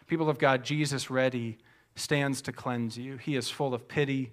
People 0.07 0.31
of 0.31 0.39
God, 0.39 0.65
Jesus 0.65 1.11
ready 1.11 1.59
stands 1.97 2.41
to 2.43 2.53
cleanse 2.53 2.97
you. 2.97 3.17
He 3.17 3.35
is 3.35 3.51
full 3.51 3.75
of 3.75 3.89
pity, 3.89 4.31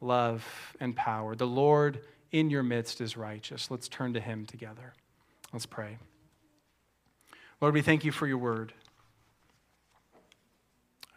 love, 0.00 0.44
and 0.80 0.96
power. 0.96 1.36
The 1.36 1.46
Lord 1.46 2.00
in 2.32 2.50
your 2.50 2.64
midst 2.64 3.00
is 3.00 3.16
righteous. 3.16 3.70
Let's 3.70 3.86
turn 3.86 4.12
to 4.14 4.20
him 4.20 4.44
together. 4.44 4.92
Let's 5.52 5.66
pray. 5.66 5.98
Lord, 7.60 7.74
we 7.74 7.82
thank 7.82 8.04
you 8.04 8.10
for 8.10 8.26
your 8.26 8.38
word. 8.38 8.72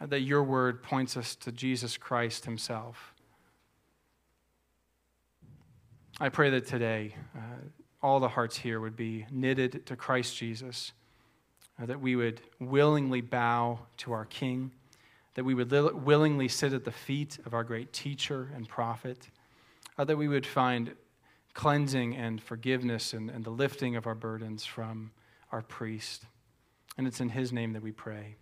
That 0.00 0.20
your 0.20 0.44
word 0.44 0.84
points 0.84 1.16
us 1.16 1.34
to 1.36 1.50
Jesus 1.50 1.96
Christ 1.96 2.44
himself. 2.44 3.14
I 6.20 6.28
pray 6.28 6.50
that 6.50 6.66
today, 6.68 7.16
uh, 7.36 7.40
all 8.02 8.20
the 8.20 8.28
hearts 8.28 8.56
here 8.56 8.80
would 8.80 8.96
be 8.96 9.26
knitted 9.30 9.86
to 9.86 9.96
Christ 9.96 10.36
Jesus, 10.36 10.92
uh, 11.80 11.86
that 11.86 12.00
we 12.00 12.16
would 12.16 12.40
willingly 12.58 13.20
bow 13.20 13.78
to 13.98 14.12
our 14.12 14.24
King, 14.24 14.72
that 15.34 15.44
we 15.44 15.54
would 15.54 15.70
li- 15.70 15.92
willingly 15.92 16.48
sit 16.48 16.72
at 16.72 16.84
the 16.84 16.92
feet 16.92 17.38
of 17.46 17.54
our 17.54 17.64
great 17.64 17.92
teacher 17.92 18.50
and 18.54 18.68
prophet, 18.68 19.28
uh, 19.98 20.04
that 20.04 20.16
we 20.16 20.28
would 20.28 20.46
find 20.46 20.94
cleansing 21.54 22.16
and 22.16 22.42
forgiveness 22.42 23.12
and, 23.12 23.30
and 23.30 23.44
the 23.44 23.50
lifting 23.50 23.96
of 23.96 24.06
our 24.06 24.14
burdens 24.14 24.64
from 24.64 25.12
our 25.52 25.62
priest. 25.62 26.24
And 26.98 27.06
it's 27.06 27.20
in 27.20 27.30
his 27.30 27.52
name 27.52 27.72
that 27.74 27.82
we 27.82 27.92
pray. 27.92 28.36